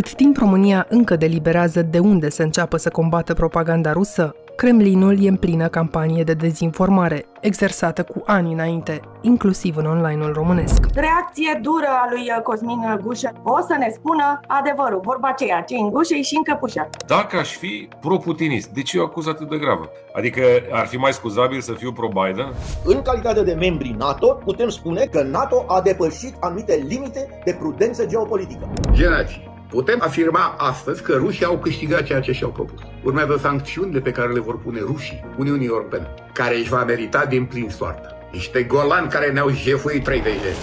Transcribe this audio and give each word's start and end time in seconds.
Cât 0.00 0.14
timp 0.14 0.36
România 0.36 0.86
încă 0.88 1.16
deliberează 1.16 1.82
de 1.82 1.98
unde 1.98 2.30
să 2.30 2.42
înceapă 2.42 2.76
să 2.76 2.88
combată 2.88 3.34
propaganda 3.34 3.92
rusă, 3.92 4.34
Kremlinul 4.56 5.24
e 5.24 5.28
în 5.28 5.36
plină 5.36 5.68
campanie 5.68 6.22
de 6.22 6.32
dezinformare, 6.32 7.24
exersată 7.40 8.02
cu 8.02 8.22
ani 8.26 8.52
înainte, 8.52 9.00
inclusiv 9.20 9.76
în 9.76 9.86
online-ul 9.86 10.32
românesc. 10.32 10.86
Reacție 10.94 11.58
dură 11.62 11.86
a 11.86 12.08
lui 12.10 12.42
Cosmin 12.42 13.00
Gușă. 13.02 13.32
O 13.42 13.60
să 13.60 13.76
ne 13.78 13.88
spună 13.94 14.40
adevărul, 14.46 15.00
vorba 15.04 15.28
aceea, 15.28 15.60
ce 15.60 15.76
în 15.76 15.90
gușă 15.90 16.14
și 16.14 16.36
în 16.36 16.42
căpușă. 16.42 16.88
Dacă 17.06 17.36
aș 17.36 17.56
fi 17.56 17.88
pro-putinist, 18.00 18.68
de 18.68 18.82
ce 18.82 18.96
e 18.96 19.00
o 19.00 19.04
acuză 19.04 19.30
atât 19.30 19.48
de 19.48 19.58
gravă? 19.58 19.88
Adică 20.14 20.42
ar 20.70 20.86
fi 20.86 20.96
mai 20.96 21.12
scuzabil 21.12 21.60
să 21.60 21.72
fiu 21.72 21.92
pro-Biden? 21.92 22.52
În 22.84 23.02
calitate 23.02 23.42
de 23.42 23.52
membri 23.52 23.94
NATO, 23.98 24.26
putem 24.44 24.68
spune 24.68 25.04
că 25.04 25.22
NATO 25.22 25.64
a 25.68 25.80
depășit 25.80 26.34
anumite 26.40 26.84
limite 26.88 27.40
de 27.44 27.52
prudență 27.58 28.06
geopolitică. 28.06 28.70
Generații. 28.92 29.49
Putem 29.70 29.98
afirma 30.02 30.54
astăzi 30.58 31.02
că 31.02 31.12
rușii 31.12 31.44
au 31.44 31.58
câștigat 31.58 32.02
ceea 32.02 32.20
ce 32.20 32.32
și-au 32.32 32.50
propus. 32.50 32.80
Urmează 33.04 33.36
sancțiunile 33.40 34.00
pe 34.00 34.10
care 34.10 34.32
le 34.32 34.40
vor 34.40 34.58
pune 34.58 34.80
rușii 34.80 35.24
Uniunii 35.38 35.66
Europene, 35.66 36.14
care 36.32 36.56
își 36.56 36.68
va 36.68 36.84
merita 36.84 37.24
din 37.24 37.44
plin 37.44 37.68
soartă. 37.68 38.16
Niște 38.32 38.62
golani 38.62 39.08
care 39.08 39.32
ne-au 39.32 39.50
jefuit 39.50 40.04
30 40.04 40.32
de 40.32 40.54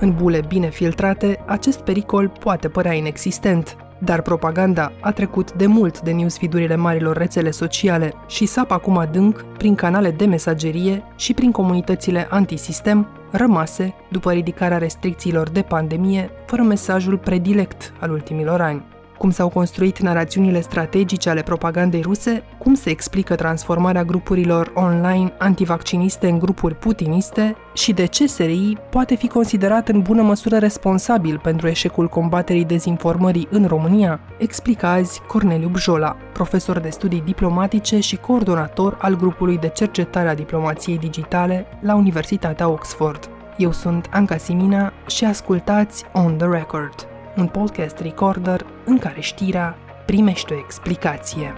În 0.00 0.14
bule 0.14 0.42
bine 0.48 0.70
filtrate, 0.70 1.44
acest 1.46 1.80
pericol 1.80 2.32
poate 2.40 2.68
părea 2.68 2.92
inexistent, 2.92 3.76
dar 4.04 4.22
propaganda 4.22 4.92
a 5.00 5.12
trecut 5.12 5.52
de 5.52 5.66
mult 5.66 6.00
de 6.00 6.10
newsfeed-urile 6.10 6.76
marilor 6.76 7.16
rețele 7.16 7.50
sociale 7.50 8.12
și 8.26 8.46
sapă 8.46 8.74
acum 8.74 8.98
adânc 8.98 9.44
prin 9.58 9.74
canale 9.74 10.10
de 10.10 10.24
mesagerie 10.24 11.02
și 11.16 11.34
prin 11.34 11.50
comunitățile 11.50 12.26
antisistem 12.30 13.08
rămase 13.30 13.94
după 14.08 14.32
ridicarea 14.32 14.78
restricțiilor 14.78 15.48
de 15.48 15.62
pandemie 15.62 16.30
fără 16.46 16.62
mesajul 16.62 17.18
predilect 17.18 17.92
al 18.00 18.10
ultimilor 18.10 18.60
ani 18.60 18.84
cum 19.20 19.30
s-au 19.30 19.48
construit 19.48 19.98
narațiunile 19.98 20.60
strategice 20.60 21.30
ale 21.30 21.42
propagandei 21.42 22.00
ruse, 22.00 22.42
cum 22.58 22.74
se 22.74 22.90
explică 22.90 23.34
transformarea 23.34 24.04
grupurilor 24.04 24.72
online 24.74 25.32
antivacciniste 25.38 26.28
în 26.28 26.38
grupuri 26.38 26.74
putiniste 26.74 27.56
și 27.74 27.92
de 27.92 28.06
ce 28.06 28.26
SRI 28.26 28.76
poate 28.90 29.14
fi 29.14 29.28
considerat 29.28 29.88
în 29.88 30.00
bună 30.00 30.22
măsură 30.22 30.56
responsabil 30.58 31.40
pentru 31.42 31.68
eșecul 31.68 32.08
combaterii 32.08 32.64
dezinformării 32.64 33.48
în 33.50 33.66
România, 33.66 34.20
explică 34.38 34.86
azi 34.86 35.20
Corneliu 35.26 35.68
Bjola, 35.68 36.16
profesor 36.32 36.78
de 36.78 36.88
studii 36.88 37.22
diplomatice 37.24 37.98
și 37.98 38.16
coordonator 38.16 38.96
al 39.00 39.16
grupului 39.16 39.58
de 39.58 39.68
cercetare 39.68 40.28
a 40.28 40.34
diplomației 40.34 40.98
digitale 40.98 41.66
la 41.80 41.94
Universitatea 41.94 42.68
Oxford. 42.68 43.30
Eu 43.56 43.72
sunt 43.72 44.08
Anca 44.10 44.36
Simina 44.36 44.92
și 45.06 45.24
ascultați 45.24 46.04
On 46.12 46.36
The 46.36 46.46
Record 46.46 47.09
un 47.40 47.46
podcast 47.46 47.98
recorder 47.98 48.66
în 48.86 48.98
care 48.98 49.20
știrea 49.20 49.76
primește 50.06 50.54
o 50.54 50.56
explicație. 50.56 51.52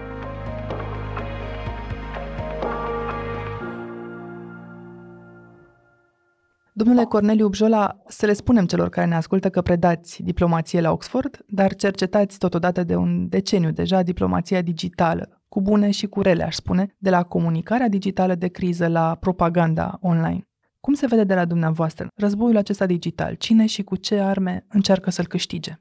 Domnule 6.72 7.04
Corneliu 7.04 7.48
Bjola, 7.48 8.02
să 8.06 8.26
le 8.26 8.32
spunem 8.32 8.66
celor 8.66 8.88
care 8.88 9.06
ne 9.06 9.14
ascultă 9.14 9.50
că 9.50 9.62
predați 9.62 10.22
diplomație 10.22 10.80
la 10.80 10.92
Oxford, 10.92 11.44
dar 11.46 11.74
cercetați 11.74 12.38
totodată 12.38 12.84
de 12.84 12.96
un 12.96 13.28
deceniu 13.28 13.70
deja 13.70 14.02
diplomația 14.02 14.60
digitală, 14.60 15.42
cu 15.48 15.60
bune 15.60 15.90
și 15.90 16.06
cu 16.06 16.20
rele, 16.20 16.42
aș 16.42 16.54
spune, 16.54 16.96
de 16.98 17.10
la 17.10 17.22
comunicarea 17.22 17.88
digitală 17.88 18.34
de 18.34 18.48
criză 18.48 18.88
la 18.88 19.16
propaganda 19.20 19.98
online. 20.00 20.51
Cum 20.86 20.94
se 20.94 21.06
vede 21.06 21.24
de 21.24 21.34
la 21.34 21.44
dumneavoastră 21.44 22.06
războiul 22.16 22.56
acesta 22.56 22.86
digital? 22.86 23.34
Cine 23.34 23.66
și 23.66 23.82
cu 23.82 23.96
ce 23.96 24.16
arme 24.20 24.66
încearcă 24.68 25.10
să-l 25.10 25.26
câștige? 25.26 25.72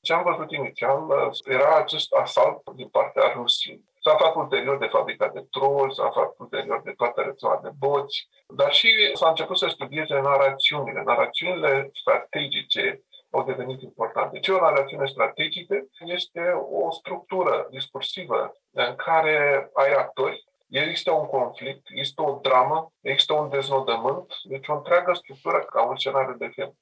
Ce 0.00 0.12
am 0.12 0.22
văzut 0.22 0.50
inițial 0.52 1.00
era 1.44 1.76
acest 1.76 2.12
asalt 2.12 2.70
din 2.74 2.88
partea 2.88 3.32
Rusiei. 3.36 3.84
S-a 4.00 4.12
aflat 4.12 4.34
ulterior 4.34 4.78
de 4.78 4.86
fabrica 4.86 5.28
de 5.28 5.46
troll, 5.50 5.90
s-a 5.90 6.04
aflat 6.04 6.34
ulterior 6.38 6.82
de 6.84 6.92
toată 6.96 7.20
rețeaua 7.20 7.60
de 7.62 7.70
boți, 7.78 8.28
dar 8.56 8.72
și 8.72 8.88
s-a 9.14 9.28
început 9.28 9.58
să 9.58 9.66
studieze 9.68 10.14
narațiunile. 10.14 11.02
Narațiunile 11.04 11.90
strategice 11.92 13.04
au 13.30 13.44
devenit 13.44 13.82
importante. 13.82 14.38
Ce 14.38 14.52
o 14.52 14.60
narațiune 14.60 15.06
strategică 15.06 15.86
este 15.98 16.40
o 16.70 16.90
structură 16.90 17.68
discursivă 17.70 18.52
în 18.70 18.94
care 18.96 19.70
ai 19.74 19.92
actori 19.92 20.44
Există 20.82 21.10
un 21.12 21.26
conflict, 21.26 21.82
există 21.90 22.22
o 22.22 22.38
dramă, 22.42 22.92
există 23.00 23.32
un 23.32 23.48
deznodământ, 23.48 24.28
deci 24.52 24.68
o 24.68 24.76
întreagă 24.76 25.12
structură 25.12 25.58
ca 25.72 25.80
un 25.88 25.96
scenariu 25.96 26.36
de 26.38 26.50
film. 26.54 26.72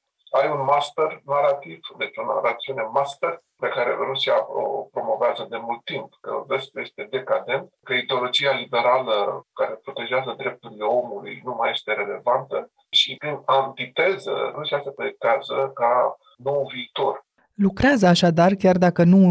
Ai 0.41 0.49
un 0.57 0.63
master 0.65 1.21
narrativ, 1.25 1.79
deci 1.99 2.17
o 2.17 2.25
narațiune 2.25 2.85
master, 2.93 3.33
pe 3.63 3.69
care 3.69 3.91
Rusia 4.11 4.37
o 4.63 4.65
promovează 4.95 5.47
de 5.51 5.59
mult 5.67 5.85
timp, 5.85 6.09
că 6.21 6.33
vestul 6.47 6.81
este 6.81 7.07
decadent, 7.11 7.67
că 7.87 7.93
ideologia 7.93 8.53
liberală 8.63 9.47
care 9.53 9.75
protejează 9.85 10.35
drepturile 10.37 10.85
omului 10.85 11.41
nu 11.45 11.55
mai 11.59 11.71
este 11.71 11.93
relevantă 11.93 12.71
și 12.91 13.17
prin 13.17 13.39
antiteză 13.45 14.35
Rusia 14.55 14.81
se 14.85 14.91
proiectează 14.91 15.71
ca 15.75 16.17
nou 16.37 16.69
viitor. 16.73 17.25
Lucrează 17.55 18.07
așadar, 18.07 18.53
chiar 18.55 18.77
dacă 18.79 19.05
nu 19.05 19.23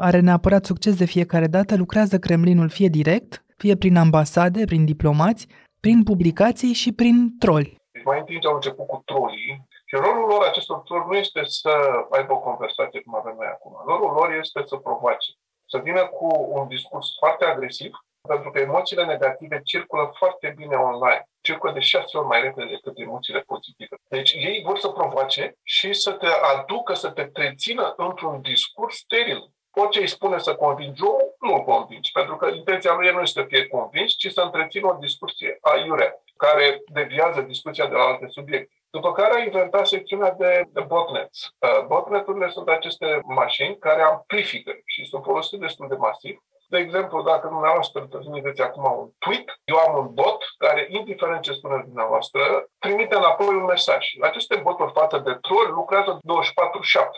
are 0.00 0.20
neapărat 0.20 0.64
succes 0.64 0.96
de 0.96 1.04
fiecare 1.04 1.46
dată, 1.46 1.76
lucrează 1.76 2.18
Kremlinul 2.18 2.68
fie 2.68 2.88
direct, 2.88 3.42
fie 3.58 3.76
prin 3.76 3.96
ambasade, 3.96 4.64
prin 4.64 4.84
diplomați, 4.84 5.46
prin 5.80 6.02
publicații 6.02 6.72
și 6.72 6.92
prin 6.92 7.16
troli. 7.38 7.76
Mai 8.04 8.18
întâi 8.18 8.44
au 8.44 8.54
început 8.54 8.86
cu 8.86 9.02
trolii 9.04 9.66
și 9.88 9.94
rolul 9.96 10.26
lor 10.28 10.42
acestor 10.42 10.78
troli 10.78 11.04
nu 11.08 11.16
este 11.16 11.42
să 11.44 11.72
aibă 12.10 12.32
o 12.32 12.44
conversație 12.48 13.00
cum 13.00 13.14
avem 13.14 13.34
noi 13.38 13.46
acum. 13.46 13.72
Rolul 13.86 14.12
lor 14.18 14.32
este 14.32 14.62
să 14.66 14.76
provoace, 14.76 15.30
să 15.66 15.78
vină 15.78 16.06
cu 16.06 16.28
un 16.56 16.68
discurs 16.68 17.06
foarte 17.18 17.44
agresiv, 17.44 17.92
pentru 18.28 18.50
că 18.50 18.58
emoțiile 18.58 19.04
negative 19.04 19.60
circulă 19.64 20.12
foarte 20.18 20.52
bine 20.56 20.76
online. 20.76 21.24
Circulă 21.40 21.72
de 21.72 21.80
șase 21.80 22.16
ori 22.16 22.26
mai 22.26 22.40
repede 22.42 22.68
decât 22.70 22.98
emoțiile 22.98 23.40
pozitive. 23.40 23.96
Deci 24.08 24.32
ei 24.32 24.62
vor 24.66 24.78
să 24.78 24.88
provoace 24.88 25.54
și 25.62 25.92
să 25.92 26.12
te 26.12 26.26
aducă, 26.56 26.94
să 26.94 27.10
te 27.10 27.24
trețină 27.24 27.94
într-un 27.96 28.40
discurs 28.40 28.96
steril 28.96 29.52
orice 29.80 30.00
îi 30.00 30.08
spune 30.08 30.38
să 30.38 30.54
convingi 30.54 31.02
omul, 31.02 31.27
nu 31.40 31.54
îl 31.54 31.62
convingi. 31.62 32.12
Pentru 32.12 32.36
că 32.36 32.46
intenția 32.46 32.94
lui 32.94 33.12
nu 33.12 33.20
este 33.20 33.40
să 33.40 33.46
fie 33.46 33.66
convins, 33.66 34.12
ci 34.12 34.32
să 34.32 34.40
întrețină 34.40 34.86
o 34.86 34.98
discuție 35.00 35.58
aiurea, 35.60 36.22
care 36.36 36.82
deviază 36.86 37.40
discuția 37.40 37.86
de 37.86 37.94
la 37.94 38.02
alte 38.02 38.26
subiecte. 38.28 38.72
După 38.90 39.12
care 39.12 39.34
a 39.34 39.44
inventat 39.44 39.86
secțiunea 39.86 40.30
de, 40.30 40.62
de 40.72 40.80
botnets. 40.80 41.54
Uh, 41.58 41.86
botneturile 41.86 42.48
sunt 42.48 42.68
aceste 42.68 43.20
mașini 43.24 43.78
care 43.78 44.02
amplifică 44.02 44.72
și 44.84 45.04
sunt 45.04 45.24
folosite 45.24 45.56
destul 45.56 45.88
de 45.88 45.94
masiv. 45.94 46.42
De 46.68 46.78
exemplu, 46.78 47.22
dacă 47.22 47.48
dumneavoastră 47.48 48.00
trimiteți 48.00 48.62
acum 48.62 48.84
un 48.98 49.10
tweet, 49.18 49.60
eu 49.64 49.76
am 49.76 49.98
un 49.98 50.14
bot 50.14 50.42
care, 50.58 50.86
indiferent 50.90 51.40
ce 51.40 51.52
spune 51.52 51.82
dumneavoastră, 51.84 52.68
trimite 52.78 53.14
înapoi 53.14 53.46
un 53.46 53.64
mesaj. 53.64 54.06
Aceste 54.20 54.56
boturi 54.56 54.92
față 54.92 55.18
de 55.18 55.38
troll 55.40 55.72
lucrează 55.74 56.18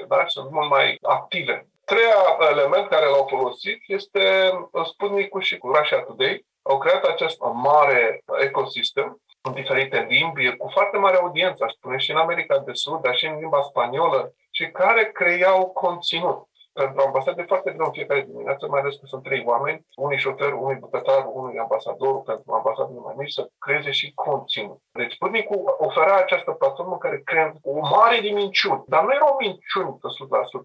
24-7, 0.04 0.06
da? 0.08 0.24
sunt 0.26 0.50
mult 0.50 0.68
mai 0.68 0.96
active 1.02 1.69
treia 1.90 2.50
element 2.50 2.88
care 2.88 3.06
l-au 3.06 3.26
folosit 3.28 3.82
este 3.86 4.50
uh, 4.72 4.84
Sputnik 4.84 5.40
și 5.40 5.58
cu 5.58 5.72
Russia 5.72 5.98
Today. 5.98 6.46
Au 6.62 6.78
creat 6.78 7.04
acest 7.04 7.38
mare 7.52 8.24
ecosistem 8.40 9.20
în 9.42 9.52
diferite 9.52 10.06
limbi, 10.08 10.56
cu 10.56 10.68
foarte 10.68 10.96
mare 10.96 11.16
audiență, 11.16 11.64
aș 11.64 11.72
spune, 11.72 11.98
și 11.98 12.10
în 12.10 12.16
America 12.16 12.58
de 12.58 12.72
Sud, 12.72 13.00
dar 13.00 13.16
și 13.16 13.26
în 13.26 13.38
limba 13.38 13.62
spaniolă, 13.62 14.34
și 14.50 14.70
care 14.70 15.10
creau 15.12 15.66
conținut 15.66 16.48
pentru 16.72 17.02
ambasade 17.06 17.42
foarte 17.42 17.70
greu 17.72 17.86
în 17.86 17.92
fiecare 17.92 18.20
dimineață, 18.20 18.66
mai 18.66 18.80
ales 18.80 18.94
că 18.96 19.06
sunt 19.06 19.22
trei 19.22 19.42
oameni, 19.46 19.86
unii 19.96 20.18
șofer, 20.18 20.52
unii 20.52 20.78
bucătar, 20.78 21.26
unul 21.32 21.58
ambasador, 21.60 22.22
pentru 22.22 22.52
ambasadorul 22.52 23.02
mai 23.02 23.14
mici, 23.18 23.32
să 23.32 23.50
creeze 23.58 23.90
și 23.90 24.12
conținut. 24.14 24.80
Deci 24.92 25.12
Sputnikul 25.12 25.76
ofera 25.78 26.16
această 26.16 26.50
platformă 26.52 26.98
care 26.98 27.20
crea 27.24 27.52
o 27.62 27.78
mare 27.78 28.20
de 28.20 28.30
minciuni, 28.30 28.84
dar 28.86 29.04
nu 29.04 29.12
erau 29.12 29.36
minciuni 29.38 29.98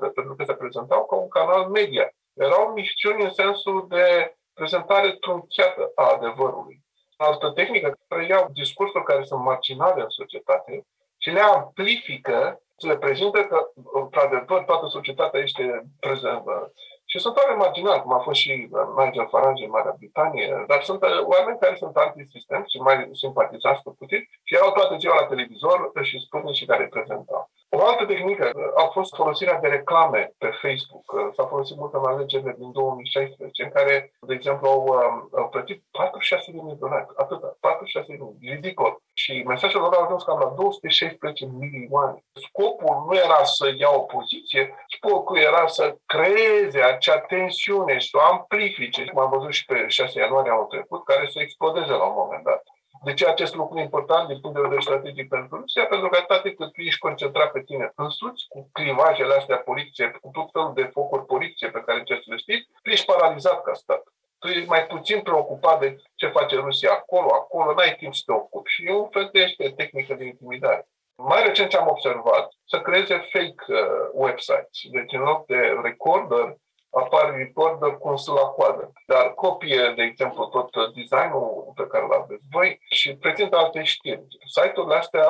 100%, 0.10 0.13
pentru 0.13 0.36
că 0.36 0.44
se 0.44 0.54
prezentau 0.54 1.06
ca 1.06 1.16
un 1.16 1.28
canal 1.28 1.68
media. 1.68 2.10
Erau 2.34 2.72
minciuni 2.74 3.24
în 3.24 3.30
sensul 3.30 3.86
de 3.90 4.36
prezentare 4.54 5.12
trunchiată 5.12 5.92
a 5.96 6.12
adevărului. 6.13 6.84
Altă 7.18 7.51
tehnică, 7.51 7.98
care 8.08 8.25
iau 8.25 8.48
discursuri 8.51 9.04
care 9.04 9.24
sunt 9.24 9.42
marginale 9.44 10.01
în 10.01 10.10
societate 10.10 10.86
și 11.18 11.30
le 11.30 11.40
amplifică 11.40 12.60
se 12.86 12.92
le 12.92 12.98
prezintă 13.06 13.40
că, 13.50 13.58
într-adevăr, 14.02 14.64
toată 14.64 14.86
societatea 14.88 15.40
este 15.40 15.64
prezentă. 16.00 16.74
Și 17.12 17.20
sunt 17.20 17.38
oameni 17.38 17.64
marginali, 17.64 18.02
cum 18.02 18.14
a 18.14 18.26
fost 18.28 18.40
și 18.40 18.52
Nigel 18.98 19.28
Farage 19.34 19.64
în 19.64 19.76
Marea 19.76 19.96
Britanie, 19.98 20.66
dar 20.68 20.82
sunt 20.82 21.02
uh, 21.04 21.10
oameni 21.34 21.62
care 21.64 21.76
sunt 21.76 21.96
antisistem 21.96 22.64
și 22.72 22.78
mai 22.78 23.10
simpatizați 23.22 23.84
cu 23.84 23.96
Putin 24.00 24.22
și 24.44 24.56
erau 24.56 24.72
toate 24.72 24.96
ziua 25.02 25.16
la 25.20 25.30
televizor 25.32 25.92
și 26.02 26.24
spun 26.26 26.54
și 26.54 26.66
care 26.66 26.94
prezentau. 26.96 27.50
O 27.70 27.86
altă 27.86 28.06
tehnică 28.06 28.52
a 28.76 28.86
fost 28.96 29.16
folosirea 29.16 29.60
de 29.60 29.68
reclame 29.68 30.34
pe 30.38 30.50
Facebook. 30.62 31.06
S-a 31.36 31.46
folosit 31.46 31.78
mult 31.78 31.94
în 31.94 32.06
alegerile 32.06 32.56
din 32.58 32.72
2016, 32.72 33.64
în 33.64 33.70
care, 33.70 34.12
de 34.20 34.34
exemplu, 34.34 34.68
au, 34.68 34.82
um, 34.82 35.30
au 35.42 35.50
plătit 35.50 35.84
46 35.92 36.52
de 36.52 36.60
de 36.68 36.74
dolari. 36.80 37.06
Atâta, 37.16 37.58
46 37.60 38.06
de 38.08 38.24
mii. 38.40 38.54
Ridicol. 38.54 39.02
Și 39.25 39.44
mesajul 39.45 39.81
lor 39.81 39.94
a 39.94 40.04
ajuns 40.04 40.24
cam 40.24 40.39
la 40.39 40.45
216 40.45 41.45
milioane. 41.45 42.24
Scopul 42.48 43.06
nu 43.07 43.16
era 43.16 43.44
să 43.44 43.66
ia 43.77 43.89
o 43.89 44.00
poziție, 44.00 44.63
scopul 44.95 45.38
era 45.38 45.68
să 45.68 45.98
creeze 46.06 46.81
acea 46.81 47.19
tensiune 47.19 47.98
și 47.98 48.10
să 48.10 48.18
o 48.18 48.25
amplifice. 48.33 49.12
M-am 49.13 49.30
văzut 49.30 49.54
și 49.54 49.66
pe 49.66 49.88
6 49.88 50.19
ianuarie 50.19 50.51
anul 50.51 50.66
trecut, 50.66 51.04
care 51.04 51.25
să 51.33 51.39
explodeze 51.39 51.92
la 51.92 52.06
un 52.06 52.13
moment 52.18 52.44
dat. 52.44 52.62
De 53.04 53.13
ce 53.13 53.25
acest 53.27 53.56
lucru 53.56 53.77
e 53.77 53.81
important 53.81 54.27
din 54.27 54.39
punct 54.39 54.56
de 54.56 54.62
vedere 54.62 54.81
strategic 54.81 55.27
pentru 55.30 55.56
Rusia? 55.60 55.86
Pentru 55.86 56.10
că 56.10 56.18
atât 56.27 56.56
cât 56.56 56.72
tu 56.74 56.81
ești 56.81 57.00
concentrat 57.00 57.51
pe 57.51 57.62
tine 57.62 57.92
însuți, 57.95 58.45
cu 58.48 58.69
clivajele 58.72 59.33
astea 59.33 59.57
politice, 59.57 60.18
cu 60.22 60.30
tot 60.33 60.50
felul 60.51 60.74
de 60.74 60.89
focuri 60.95 61.25
politice 61.25 61.68
pe 61.68 61.83
care 61.86 62.00
încerci 62.00 62.24
să 62.24 62.30
le 62.31 62.38
știi, 62.38 62.68
tu 62.83 62.89
ești 62.89 63.06
paralizat 63.06 63.63
ca 63.63 63.74
stat. 63.74 64.04
Tu 64.39 64.48
ești 64.48 64.69
mai 64.69 64.86
puțin 64.86 65.22
preocupat 65.22 65.80
de 65.80 65.98
ce 66.16 66.27
face 66.27 66.56
Rusia 66.56 66.92
acolo, 66.92 67.30
acolo, 67.33 67.74
n-ai 67.74 67.95
timp 67.95 68.16
să 68.16 68.22
te 68.25 68.31
ocupi. 68.31 68.55
Și 68.86 68.92
e 68.92 68.96
un 68.96 69.10
fel 69.10 69.30
de 69.32 69.40
este 69.40 69.74
tehnică 69.76 70.14
de 70.14 70.26
intimidare. 70.26 70.88
Mai 71.16 71.44
recent 71.44 71.70
ce 71.70 71.78
am 71.78 71.88
observat, 71.88 72.50
să 72.66 72.82
creeze 72.82 73.18
fake 73.18 73.64
uh, 73.68 74.10
websites. 74.14 74.80
Deci 74.92 75.14
în 75.14 75.22
loc 75.22 75.46
de 75.46 75.80
recorder, 75.84 76.58
apar 76.90 77.34
recorder 77.36 77.92
cu 77.98 78.08
un 78.08 78.36
la 78.36 78.48
coadă. 78.48 78.92
Dar 79.08 79.34
copie, 79.34 79.94
de 79.96 80.04
exemplu, 80.04 80.46
tot 80.46 80.94
designul 80.94 81.72
pe 81.76 81.88
care 81.88 82.06
l 82.06 82.12
aveți 82.12 82.46
voi 82.52 82.80
și 82.90 83.16
prezintă 83.16 83.58
alte 83.58 83.84
știri. 83.84 84.28
Site-urile 84.56 84.96
astea 84.96 85.28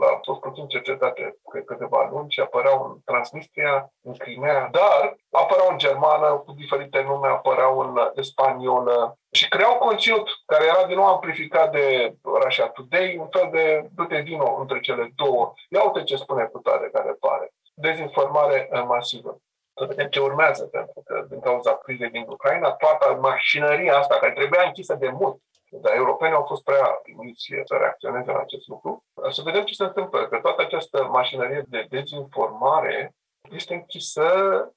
la 0.00 0.20
fost 0.22 0.40
puțin 0.40 0.66
cercetate 0.66 1.36
cred 1.50 1.64
câteva 1.64 2.08
luni 2.12 2.30
și 2.30 2.40
apăreau 2.40 2.84
în 2.84 2.98
Transnistria, 3.04 3.92
în 4.02 4.14
Crimea, 4.14 4.68
dar 4.72 5.16
apăreau 5.30 5.68
în 5.70 5.78
germană, 5.78 6.42
cu 6.46 6.52
diferite 6.52 7.02
nume, 7.02 7.28
apăreau 7.28 7.78
în 7.78 8.22
spaniolă 8.22 9.18
și 9.30 9.48
creau 9.48 9.74
conținut 9.74 10.28
care 10.46 10.64
era 10.64 10.86
din 10.86 10.96
nou 10.96 11.06
amplificat 11.06 11.70
de 11.70 12.14
Russia 12.44 12.66
Today, 12.66 13.16
un 13.20 13.28
fel 13.28 13.48
de 13.52 13.88
du-te 13.94 14.20
vino 14.20 14.56
între 14.60 14.80
cele 14.80 15.12
două. 15.16 15.52
Ia 15.68 15.82
uite 15.82 16.02
ce 16.02 16.16
spune 16.16 16.44
cu 16.44 16.58
tare 16.58 16.88
care 16.92 17.16
pare. 17.20 17.52
Dezinformare 17.74 18.68
masivă 18.86 19.40
să 19.80 19.86
vedem 19.86 20.08
ce 20.08 20.20
urmează, 20.20 20.64
pentru 20.64 21.02
că 21.04 21.26
din 21.28 21.40
cauza 21.40 21.72
crizei 21.76 22.10
din 22.10 22.24
Ucraina, 22.28 22.70
toată 22.70 23.18
mașinăria 23.20 23.96
asta, 23.98 24.14
care 24.14 24.32
trebuia 24.32 24.62
închisă 24.66 24.94
de 24.94 25.08
mult, 25.08 25.42
dar 25.70 25.94
europenii 25.94 26.34
au 26.34 26.42
fost 26.42 26.62
prea 26.62 27.00
timiți 27.02 27.52
să 27.64 27.74
reacționeze 27.78 28.30
la 28.30 28.40
acest 28.40 28.66
lucru. 28.68 29.04
Să 29.30 29.42
vedem 29.44 29.64
ce 29.64 29.74
se 29.74 29.84
întâmplă, 29.84 30.28
că 30.28 30.38
toată 30.42 30.62
această 30.62 31.08
mașinărie 31.12 31.64
de 31.68 31.86
dezinformare 31.90 33.14
este 33.50 33.74
închisă 33.74 34.24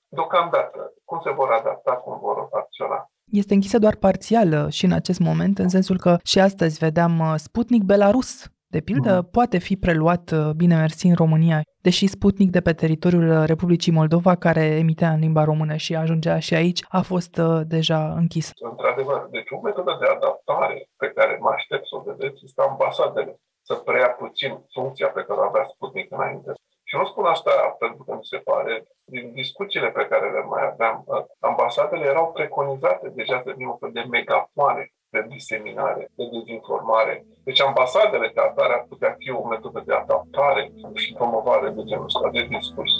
deocamdată. 0.07 0.93
Cum 1.05 1.19
se 1.23 1.31
vor 1.31 1.51
adapta, 1.51 1.91
cum 1.91 2.19
vor 2.19 2.47
acționa. 2.51 3.11
Este 3.31 3.53
închisă 3.53 3.77
doar 3.77 3.95
parțial 3.95 4.69
și 4.69 4.85
în 4.85 4.91
acest 4.91 5.19
moment, 5.19 5.59
în 5.59 5.69
sensul 5.69 5.97
că 5.97 6.17
și 6.23 6.39
astăzi 6.39 6.77
vedeam 6.77 7.19
uh, 7.19 7.33
Sputnik 7.37 7.83
Belarus 7.83 8.47
de 8.75 8.81
pildă, 8.89 9.13
mm. 9.15 9.29
poate 9.37 9.57
fi 9.67 9.75
preluat 9.85 10.25
uh, 10.31 10.51
bine 10.61 10.75
mersi 10.75 11.05
în 11.07 11.15
România, 11.23 11.59
deși 11.87 12.05
Sputnik 12.15 12.49
de 12.57 12.61
pe 12.67 12.73
teritoriul 12.73 13.29
uh, 13.29 13.43
Republicii 13.45 13.97
Moldova, 13.99 14.33
care 14.45 14.63
emitea 14.83 15.09
în 15.15 15.19
limba 15.19 15.43
română 15.43 15.75
și 15.75 15.95
ajungea 15.95 16.39
și 16.39 16.53
aici, 16.61 16.81
a 16.99 17.01
fost 17.01 17.33
uh, 17.37 17.61
deja 17.75 18.01
închis. 18.21 18.51
Într-adevăr, 18.71 19.27
deci 19.31 19.49
o 19.57 19.59
metodă 19.67 19.97
de 19.99 20.07
adaptare 20.15 20.77
pe 21.01 21.07
care 21.15 21.37
mă 21.41 21.51
aștept 21.57 21.85
să 21.89 21.95
o 21.95 22.03
vedeți 22.09 22.43
este 22.43 22.61
ambasadele 22.69 23.33
să 23.67 23.73
preia 23.73 24.09
puțin 24.23 24.51
funcția 24.75 25.07
pe 25.07 25.25
care 25.27 25.39
o 25.39 25.43
avea 25.43 25.65
Sputnik 25.73 26.07
înainte. 26.17 26.51
Și 26.93 26.99
nu 26.99 27.05
spun 27.05 27.25
asta 27.25 27.75
pentru 27.79 28.03
că 28.03 28.11
mi 28.13 28.29
se 28.33 28.37
pare, 28.37 28.87
din 29.05 29.31
discuțiile 29.33 29.89
pe 29.89 30.07
care 30.09 30.31
le 30.31 30.43
mai 30.43 30.63
aveam, 30.71 31.05
ambasadele 31.39 32.05
erau 32.05 32.31
preconizate 32.31 33.11
deja 33.15 33.37
să 33.37 33.49
devină 33.49 33.69
un 33.69 33.77
fel 33.77 33.91
de 33.91 34.05
megafoane 34.09 34.93
de 35.09 35.25
diseminare, 35.27 36.09
de 36.15 36.29
dezinformare. 36.31 37.25
Deci 37.43 37.61
ambasadele 37.61 38.29
ca 38.29 38.41
atare 38.41 38.73
ar 38.73 38.85
putea 38.89 39.15
fi 39.17 39.31
o 39.31 39.47
metodă 39.47 39.83
de 39.85 39.93
adaptare 39.93 40.71
și 40.93 41.13
promovare 41.13 41.69
de 41.69 41.83
genul 41.83 42.05
ăsta 42.05 42.29
de 42.29 42.47
discurs. 42.49 42.93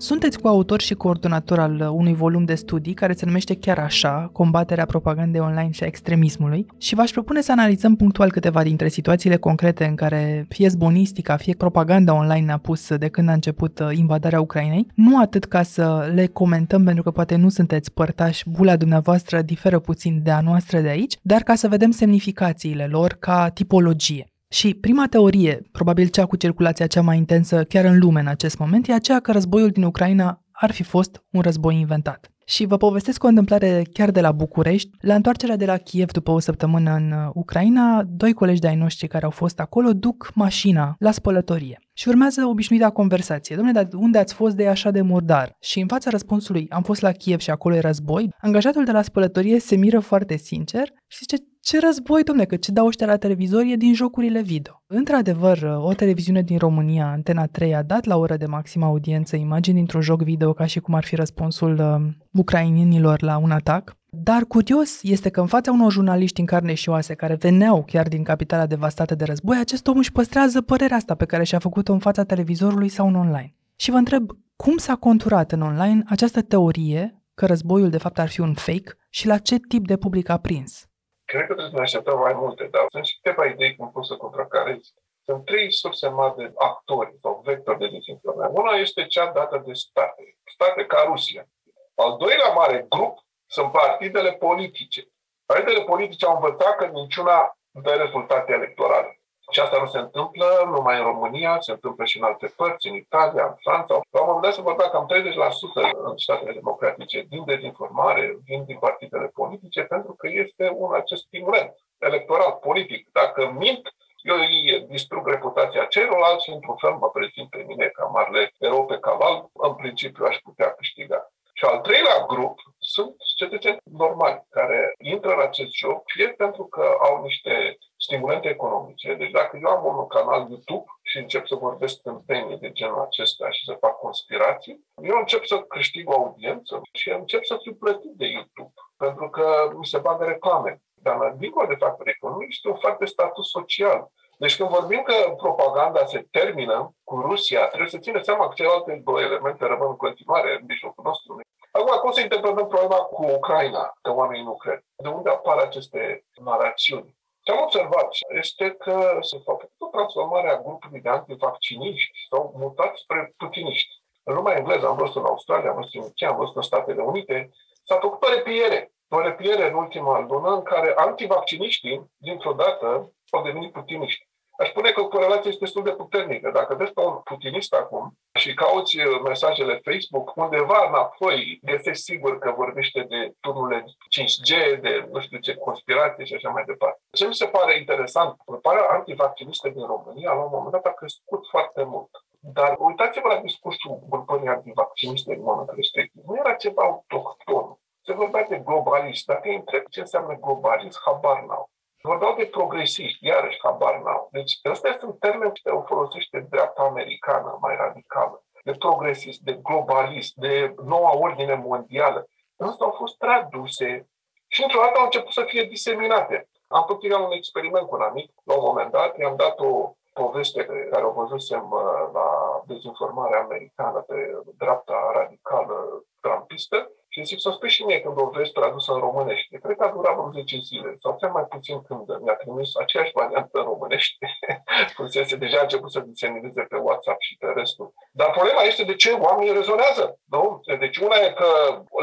Sunteți 0.00 0.38
coautor 0.38 0.80
și 0.80 0.94
coordonator 0.94 1.58
al 1.58 1.90
unui 1.92 2.14
volum 2.14 2.44
de 2.44 2.54
studii 2.54 2.94
care 2.94 3.12
se 3.12 3.26
numește 3.26 3.54
chiar 3.54 3.78
așa, 3.78 4.30
Combaterea 4.32 4.86
propagandei 4.86 5.40
online 5.40 5.70
și 5.70 5.82
a 5.82 5.86
extremismului 5.86 6.66
și 6.76 6.94
v-aș 6.94 7.10
propune 7.10 7.40
să 7.40 7.52
analizăm 7.52 7.96
punctual 7.96 8.30
câteva 8.30 8.62
dintre 8.62 8.88
situațiile 8.88 9.36
concrete 9.36 9.84
în 9.84 9.94
care 9.94 10.46
fie 10.48 10.68
zbonistica, 10.68 11.36
fie 11.36 11.54
propaganda 11.54 12.14
online 12.14 12.46
ne-a 12.46 12.56
pus 12.56 12.96
de 12.96 13.08
când 13.08 13.28
a 13.28 13.32
început 13.32 13.78
uh, 13.78 13.88
invadarea 13.96 14.40
Ucrainei, 14.40 14.86
nu 14.94 15.20
atât 15.20 15.44
ca 15.44 15.62
să 15.62 16.10
le 16.14 16.26
comentăm 16.26 16.84
pentru 16.84 17.02
că 17.02 17.10
poate 17.10 17.36
nu 17.36 17.48
sunteți 17.48 17.92
părtași, 17.92 18.50
bula 18.50 18.76
dumneavoastră 18.76 19.42
diferă 19.42 19.78
puțin 19.78 20.20
de 20.22 20.30
a 20.30 20.40
noastră 20.40 20.80
de 20.80 20.88
aici, 20.88 21.14
dar 21.22 21.42
ca 21.42 21.54
să 21.54 21.68
vedem 21.68 21.90
semnificațiile 21.90 22.86
lor 22.86 23.16
ca 23.18 23.48
tipologie. 23.48 24.26
Și 24.50 24.74
prima 24.74 25.06
teorie, 25.06 25.62
probabil 25.72 26.06
cea 26.06 26.26
cu 26.26 26.36
circulația 26.36 26.86
cea 26.86 27.02
mai 27.02 27.16
intensă 27.16 27.64
chiar 27.64 27.84
în 27.84 27.98
lume 27.98 28.20
în 28.20 28.26
acest 28.26 28.58
moment, 28.58 28.88
e 28.88 28.92
aceea 28.92 29.20
că 29.20 29.32
războiul 29.32 29.70
din 29.70 29.82
Ucraina 29.82 30.42
ar 30.52 30.70
fi 30.70 30.82
fost 30.82 31.24
un 31.30 31.40
război 31.40 31.78
inventat. 31.80 32.32
Și 32.46 32.64
vă 32.64 32.76
povestesc 32.76 33.24
o 33.24 33.26
întâmplare 33.26 33.82
chiar 33.92 34.10
de 34.10 34.20
la 34.20 34.32
București. 34.32 34.90
La 35.00 35.14
întoarcerea 35.14 35.56
de 35.56 35.64
la 35.64 35.76
Kiev 35.76 36.10
după 36.10 36.30
o 36.30 36.38
săptămână 36.38 36.94
în 36.94 37.12
uh, 37.12 37.30
Ucraina, 37.34 38.02
doi 38.06 38.32
colegi 38.32 38.60
de-ai 38.60 38.76
noștri 38.76 39.08
care 39.08 39.24
au 39.24 39.30
fost 39.30 39.60
acolo 39.60 39.92
duc 39.92 40.30
mașina 40.34 40.94
la 40.98 41.10
spălătorie. 41.10 41.78
Și 41.92 42.08
urmează 42.08 42.44
obișnuita 42.44 42.90
conversație. 42.90 43.56
Domnule, 43.56 43.82
dar 43.82 44.00
unde 44.00 44.18
ați 44.18 44.34
fost 44.34 44.56
de 44.56 44.68
așa 44.68 44.90
de 44.90 45.00
murdar? 45.00 45.56
Și 45.60 45.80
în 45.80 45.86
fața 45.86 46.10
răspunsului, 46.10 46.66
am 46.68 46.82
fost 46.82 47.00
la 47.00 47.12
Kiev 47.12 47.40
și 47.40 47.50
acolo 47.50 47.74
e 47.74 47.80
război, 47.80 48.28
angajatul 48.40 48.84
de 48.84 48.92
la 48.92 49.02
spălătorie 49.02 49.58
se 49.58 49.76
miră 49.76 49.98
foarte 49.98 50.36
sincer 50.36 50.88
și 51.06 51.18
zice, 51.18 51.36
ce 51.68 51.80
război, 51.80 52.22
domne, 52.22 52.44
că 52.44 52.56
ce 52.56 52.72
dau 52.72 52.86
ăștia 52.86 53.06
la 53.06 53.16
televizor 53.16 53.62
e 53.62 53.76
din 53.76 53.94
jocurile 53.94 54.42
video. 54.42 54.82
Într-adevăr, 54.86 55.62
o 55.62 55.92
televiziune 55.92 56.42
din 56.42 56.58
România, 56.58 57.06
Antena 57.06 57.46
3, 57.46 57.74
a 57.74 57.82
dat 57.82 58.04
la 58.04 58.16
oră 58.16 58.36
de 58.36 58.46
maximă 58.46 58.84
audiență 58.84 59.36
imagini 59.36 59.76
dintr-un 59.76 60.00
joc 60.00 60.22
video 60.22 60.52
ca 60.52 60.66
și 60.66 60.80
cum 60.80 60.94
ar 60.94 61.04
fi 61.04 61.14
răspunsul 61.14 61.78
uh, 61.78 62.12
ucrainienilor 62.32 63.22
la 63.22 63.36
un 63.36 63.50
atac. 63.50 63.96
Dar 64.06 64.42
curios 64.42 65.02
este 65.02 65.28
că 65.28 65.40
în 65.40 65.46
fața 65.46 65.72
unor 65.72 65.92
jurnaliști 65.92 66.40
în 66.40 66.46
carne 66.46 66.74
și 66.74 66.88
oase 66.88 67.14
care 67.14 67.34
veneau 67.34 67.84
chiar 67.84 68.08
din 68.08 68.22
capitala 68.22 68.66
devastată 68.66 69.14
de 69.14 69.24
război, 69.24 69.58
acest 69.58 69.86
om 69.86 69.98
își 69.98 70.12
păstrează 70.12 70.60
părerea 70.60 70.96
asta 70.96 71.14
pe 71.14 71.24
care 71.24 71.44
și-a 71.44 71.58
făcut-o 71.58 71.92
în 71.92 71.98
fața 71.98 72.24
televizorului 72.24 72.88
sau 72.88 73.08
în 73.08 73.14
online. 73.14 73.54
Și 73.76 73.90
vă 73.90 73.96
întreb, 73.96 74.30
cum 74.56 74.76
s-a 74.76 74.94
conturat 74.94 75.52
în 75.52 75.60
online 75.60 76.02
această 76.06 76.42
teorie 76.42 77.22
că 77.34 77.46
războiul 77.46 77.90
de 77.90 77.98
fapt 77.98 78.18
ar 78.18 78.28
fi 78.28 78.40
un 78.40 78.54
fake 78.54 78.96
și 79.10 79.26
la 79.26 79.38
ce 79.38 79.56
tip 79.68 79.86
de 79.86 79.96
public 79.96 80.28
a 80.28 80.36
prins? 80.36 80.87
Cred 81.30 81.46
că 81.46 81.54
trebuie 81.54 81.70
să 81.70 81.76
ne 81.76 81.82
așteptăm 81.82 82.18
mai 82.18 82.32
multe, 82.32 82.64
dar 82.64 82.84
sunt 82.88 83.04
și 83.06 83.18
câteva 83.20 83.44
idei 83.46 83.76
cum 83.76 83.90
pot 83.90 84.04
să 84.06 84.16
contracarezi. 84.16 84.94
Sunt 85.24 85.44
trei 85.44 85.72
surse 85.72 86.08
mari 86.08 86.36
de 86.36 86.52
actori 86.56 87.14
sau 87.22 87.42
vectori 87.44 87.78
de 87.78 87.88
dezinformare. 87.88 88.52
Una 88.52 88.72
este 88.72 89.06
cea 89.06 89.26
dată 89.32 89.62
de 89.66 89.72
state, 89.72 90.36
state 90.44 90.84
ca 90.84 91.02
Rusia. 91.06 91.48
Al 91.94 92.16
doilea 92.16 92.48
mare 92.48 92.86
grup 92.88 93.18
sunt 93.46 93.72
partidele 93.72 94.32
politice. 94.32 95.08
Partidele 95.46 95.84
politice 95.84 96.26
au 96.26 96.34
învățat 96.34 96.76
că 96.76 96.84
niciuna 96.86 97.58
dă 97.70 97.90
rezultate 97.94 98.52
electorale. 98.52 99.17
Și 99.50 99.60
asta 99.60 99.78
nu 99.80 99.86
se 99.86 99.98
întâmplă 99.98 100.46
numai 100.66 100.98
în 100.98 101.04
România, 101.04 101.60
se 101.60 101.72
întâmplă 101.72 102.04
și 102.04 102.18
în 102.18 102.24
alte 102.24 102.46
părți, 102.56 102.88
în 102.88 102.94
Italia, 102.94 103.44
în 103.46 103.54
Franța. 103.58 103.94
La 104.10 104.20
un 104.20 104.26
moment 104.26 104.44
dat 104.44 104.54
se 104.54 104.60
vorbea 104.60 104.88
cam 104.88 105.06
30% 105.12 105.92
în 106.04 106.16
statele 106.16 106.52
democratice 106.52 107.26
din 107.28 107.44
dezinformare, 107.44 108.38
vin 108.44 108.64
din 108.64 108.78
partidele 108.78 109.26
politice, 109.26 109.82
pentru 109.82 110.12
că 110.12 110.28
este 110.28 110.72
un 110.74 110.94
acest 110.94 111.22
stimulant 111.22 111.74
electoral, 111.98 112.52
politic. 112.52 113.08
Dacă 113.12 113.54
mint, 113.58 113.82
eu 114.22 114.36
îi 114.36 114.86
distrug 114.88 115.28
reputația 115.28 115.84
celorlalți 115.84 116.44
și 116.44 116.50
într-un 116.50 116.76
fel 116.76 116.90
mă 116.90 117.10
prezint 117.10 117.50
pe 117.50 117.64
mine 117.66 117.86
ca 117.86 118.04
marele 118.04 118.52
erou 118.58 118.84
pe 118.86 118.98
caval, 118.98 119.48
în 119.52 119.74
principiu 119.74 120.24
aș 120.24 120.36
putea 120.36 120.70
câștiga. 120.70 121.32
Și 121.52 121.64
al 121.64 121.80
treilea 121.80 122.26
grup 122.26 122.58
sunt 122.78 123.16
cetățeni 123.36 123.78
normali 123.82 124.46
care 124.50 124.94
intră 124.98 125.32
în 125.32 125.40
acest 125.40 125.72
joc, 125.72 126.02
fie 126.04 126.28
pentru 126.28 126.64
că 126.64 126.96
au 127.00 127.22
niște 127.22 127.78
stimulente 127.98 128.48
economice. 128.48 129.14
Deci 129.14 129.30
dacă 129.30 129.58
eu 129.62 129.68
am 129.68 129.96
un 129.98 130.06
canal 130.06 130.46
YouTube 130.48 130.84
și 131.02 131.18
încep 131.18 131.46
să 131.46 131.54
vorbesc 131.54 131.98
în 132.02 132.20
teme 132.26 132.54
de 132.54 132.72
genul 132.72 133.00
acesta 133.00 133.50
și 133.50 133.64
să 133.64 133.76
fac 133.80 133.98
conspirații, 133.98 134.84
eu 135.02 135.16
încep 135.18 135.44
să 135.44 135.58
câștig 135.58 136.08
o 136.08 136.14
audiență 136.14 136.80
și 136.92 137.10
încep 137.10 137.44
să 137.44 137.58
fiu 137.62 137.74
plătit 137.74 138.12
de 138.16 138.26
YouTube, 138.26 138.72
pentru 138.96 139.30
că 139.30 139.72
mi 139.76 139.86
se 139.86 139.98
bagă 139.98 140.24
reclame. 140.24 140.82
Dar 140.94 141.34
dincolo 141.36 141.66
de 141.66 141.74
factori 141.74 142.10
economici, 142.10 142.54
este 142.54 142.68
un 142.68 142.74
fapt 142.74 142.98
de 142.98 143.04
status 143.04 143.50
social. 143.50 144.10
Deci 144.38 144.56
când 144.56 144.68
vorbim 144.68 145.02
că 145.02 145.14
propaganda 145.36 146.04
se 146.04 146.26
termină 146.30 146.94
cu 147.04 147.20
Rusia, 147.20 147.66
trebuie 147.66 147.88
să 147.88 147.98
ținem 147.98 148.22
seama 148.22 148.48
că 148.48 148.54
celelalte 148.54 149.00
două 149.04 149.20
elemente 149.20 149.66
rămân 149.66 149.88
în 149.88 149.96
continuare 149.96 150.56
în 150.60 150.64
mijlocul 150.66 151.04
nostru. 151.04 151.40
Acum, 151.70 151.98
cum 152.00 152.10
să 152.10 152.20
interpretăm 152.20 152.66
problema 152.66 152.96
cu 152.96 153.24
Ucraina, 153.24 153.92
că 154.02 154.14
oamenii 154.14 154.44
nu 154.44 154.56
cred? 154.56 154.84
De 154.96 155.08
unde 155.08 155.30
apar 155.30 155.58
aceste 155.58 156.24
narațiuni? 156.44 157.17
Ce 157.48 157.54
am 157.54 157.62
observat 157.62 158.08
este 158.34 158.70
că 158.70 159.18
s-a 159.20 159.36
făcut 159.44 159.70
o 159.78 159.86
transformare 159.86 160.50
a 160.50 160.60
grupului 160.60 161.00
de 161.00 161.08
antivacciniști 161.08 162.18
sau 162.30 162.54
mutat 162.56 162.96
spre 162.96 163.34
putiniști. 163.36 163.88
În 164.22 164.34
lumea 164.34 164.56
engleză 164.56 164.86
am 164.88 164.96
văzut 164.96 165.16
în 165.16 165.24
Australia, 165.24 165.70
am 165.70 165.74
văzut 165.74 166.02
în 166.02 166.10
China, 166.12 166.30
am 166.30 166.36
văzut 166.36 166.56
în 166.56 166.62
Statele 166.62 167.02
Unite, 167.02 167.50
s-a 167.82 167.98
făcut 167.98 168.22
o 168.22 168.34
repiere. 168.34 168.92
O 169.08 169.20
repiere 169.20 169.68
în 169.68 169.74
ultima 169.74 170.20
lună 170.20 170.54
în 170.54 170.62
care 170.62 170.92
antivacciniștii, 170.96 172.10
dintr-o 172.16 172.52
dată, 172.52 173.12
au 173.30 173.42
devenit 173.42 173.72
putiniști. 173.72 174.27
Aș 174.60 174.68
spune 174.68 174.90
că 174.90 175.02
corelația 175.02 175.50
este 175.50 175.64
destul 175.64 175.82
de 175.82 175.90
puternică. 175.90 176.50
Dacă 176.50 176.74
vezi 176.74 176.92
pe 176.92 177.00
un 177.00 177.20
putinist 177.24 177.72
acum 177.74 178.18
și 178.38 178.54
cauți 178.54 178.98
uh, 178.98 179.20
mesajele 179.24 179.80
Facebook, 179.86 180.36
undeva 180.36 180.86
înapoi 180.88 181.60
găsești 181.62 182.02
sigur 182.02 182.38
că 182.38 182.50
vorbește 182.50 183.00
de 183.08 183.32
turnurile 183.40 183.84
5G, 184.14 184.80
de 184.80 185.08
nu 185.12 185.20
știu 185.20 185.38
ce 185.38 185.54
conspirație 185.54 186.24
și 186.24 186.34
așa 186.34 186.48
mai 186.48 186.64
departe. 186.66 187.00
Ce 187.10 187.26
mi 187.26 187.34
se 187.34 187.46
pare 187.46 187.78
interesant, 187.78 188.36
gruparea 188.46 188.86
antivaccinistă 188.90 189.68
din 189.68 189.86
România, 189.86 190.32
la 190.32 190.42
un 190.42 190.50
moment 190.52 190.72
dat, 190.72 190.86
a 190.86 190.98
crescut 191.00 191.46
foarte 191.50 191.82
mult. 191.82 192.10
Dar 192.40 192.76
uitați-vă 192.78 193.28
la 193.28 193.40
discursul 193.40 193.98
grupării 194.08 194.48
antivacciniste 194.48 195.34
în 195.34 195.42
momentul 195.42 195.74
respectiv. 195.76 196.22
Nu 196.26 196.36
era 196.36 196.52
ceva 196.54 196.82
autohton. 196.82 197.78
Se 198.06 198.12
vorbea 198.12 198.46
de 198.48 198.62
globalist. 198.64 199.26
Dacă 199.26 199.48
îi 199.48 199.54
întreb 199.54 199.84
ce 199.90 200.00
înseamnă 200.00 200.38
globalist, 200.40 200.98
habar 201.04 201.40
n-au. 201.48 201.70
Vorbeau 202.08 202.34
de 202.36 202.46
progresiști, 202.46 203.26
iarăși 203.26 203.58
habar 203.62 203.96
n-au. 204.02 204.28
Deci 204.32 204.58
ăsta 204.64 204.88
este 204.88 205.06
un 205.06 205.16
termen 205.16 205.50
ce 205.52 205.68
o 205.68 205.82
folosește 205.82 206.46
dreapta 206.50 206.82
americană 206.82 207.58
mai 207.60 207.76
radicală. 207.76 208.44
De 208.64 208.72
progresist, 208.72 209.40
de 209.40 209.52
globalist, 209.62 210.34
de 210.34 210.74
noua 210.84 211.16
ordine 211.16 211.54
mondială. 211.54 212.28
Însă 212.56 212.84
au 212.84 212.94
fost 212.98 213.16
traduse 213.16 214.08
și 214.46 214.62
într-o 214.62 214.80
dată 214.80 214.98
au 214.98 215.04
început 215.04 215.32
să 215.32 215.44
fie 215.46 215.62
diseminate. 215.62 216.48
Am 216.66 216.84
făcut 216.86 217.12
un 217.12 217.32
experiment 217.32 217.86
cu 217.86 217.94
un 217.94 218.02
amic, 218.02 218.32
la 218.44 218.54
un 218.54 218.64
moment 218.66 218.90
dat, 218.90 219.18
i-am 219.18 219.36
dat 219.36 219.58
o 219.58 219.92
poveste 220.12 220.62
pe 220.62 220.88
care 220.90 221.04
o 221.04 221.12
văzusem 221.20 221.68
uh, 221.70 222.10
la 222.12 222.28
dezinformarea 222.66 223.40
americană 223.40 223.98
pe 224.00 224.16
dreapta 224.56 225.10
radicală 225.14 226.04
trampistă 226.20 226.90
și 227.08 227.24
zic 227.24 227.40
să 227.40 227.50
spui 227.50 227.68
și 227.76 227.82
mie 227.82 228.00
când 228.00 228.16
o 228.20 228.30
vezi 228.36 228.52
tradusă 228.52 228.92
în 228.92 229.00
românește. 229.06 229.58
Cred 229.62 229.76
că 229.76 229.84
a 229.84 229.94
durat 229.96 230.14
vreo 230.16 230.30
10 230.30 230.58
zile 230.68 230.90
sau 231.02 231.16
chiar 231.20 231.30
mai 231.30 231.46
puțin 231.54 231.76
când 231.88 232.06
mi-a 232.24 232.36
trimis 232.42 232.68
aceeași 232.82 233.16
variantă 233.20 233.54
în 233.58 233.66
românește. 233.72 234.26
Fusese 234.96 235.36
deja 235.36 235.58
a 235.58 235.66
început 235.66 235.90
să 235.92 236.00
disemineze 236.00 236.62
pe 236.72 236.76
WhatsApp 236.76 237.20
și 237.20 237.36
pe 237.40 237.46
restul. 237.60 237.88
Dar 238.12 238.30
problema 238.30 238.62
este 238.62 238.84
de 238.90 238.94
ce 238.94 239.10
oamenii 239.26 239.58
rezonează. 239.60 240.04
Nu? 240.34 240.60
Deci 240.78 240.98
una 241.06 241.16
e 241.26 241.30
că 241.40 241.50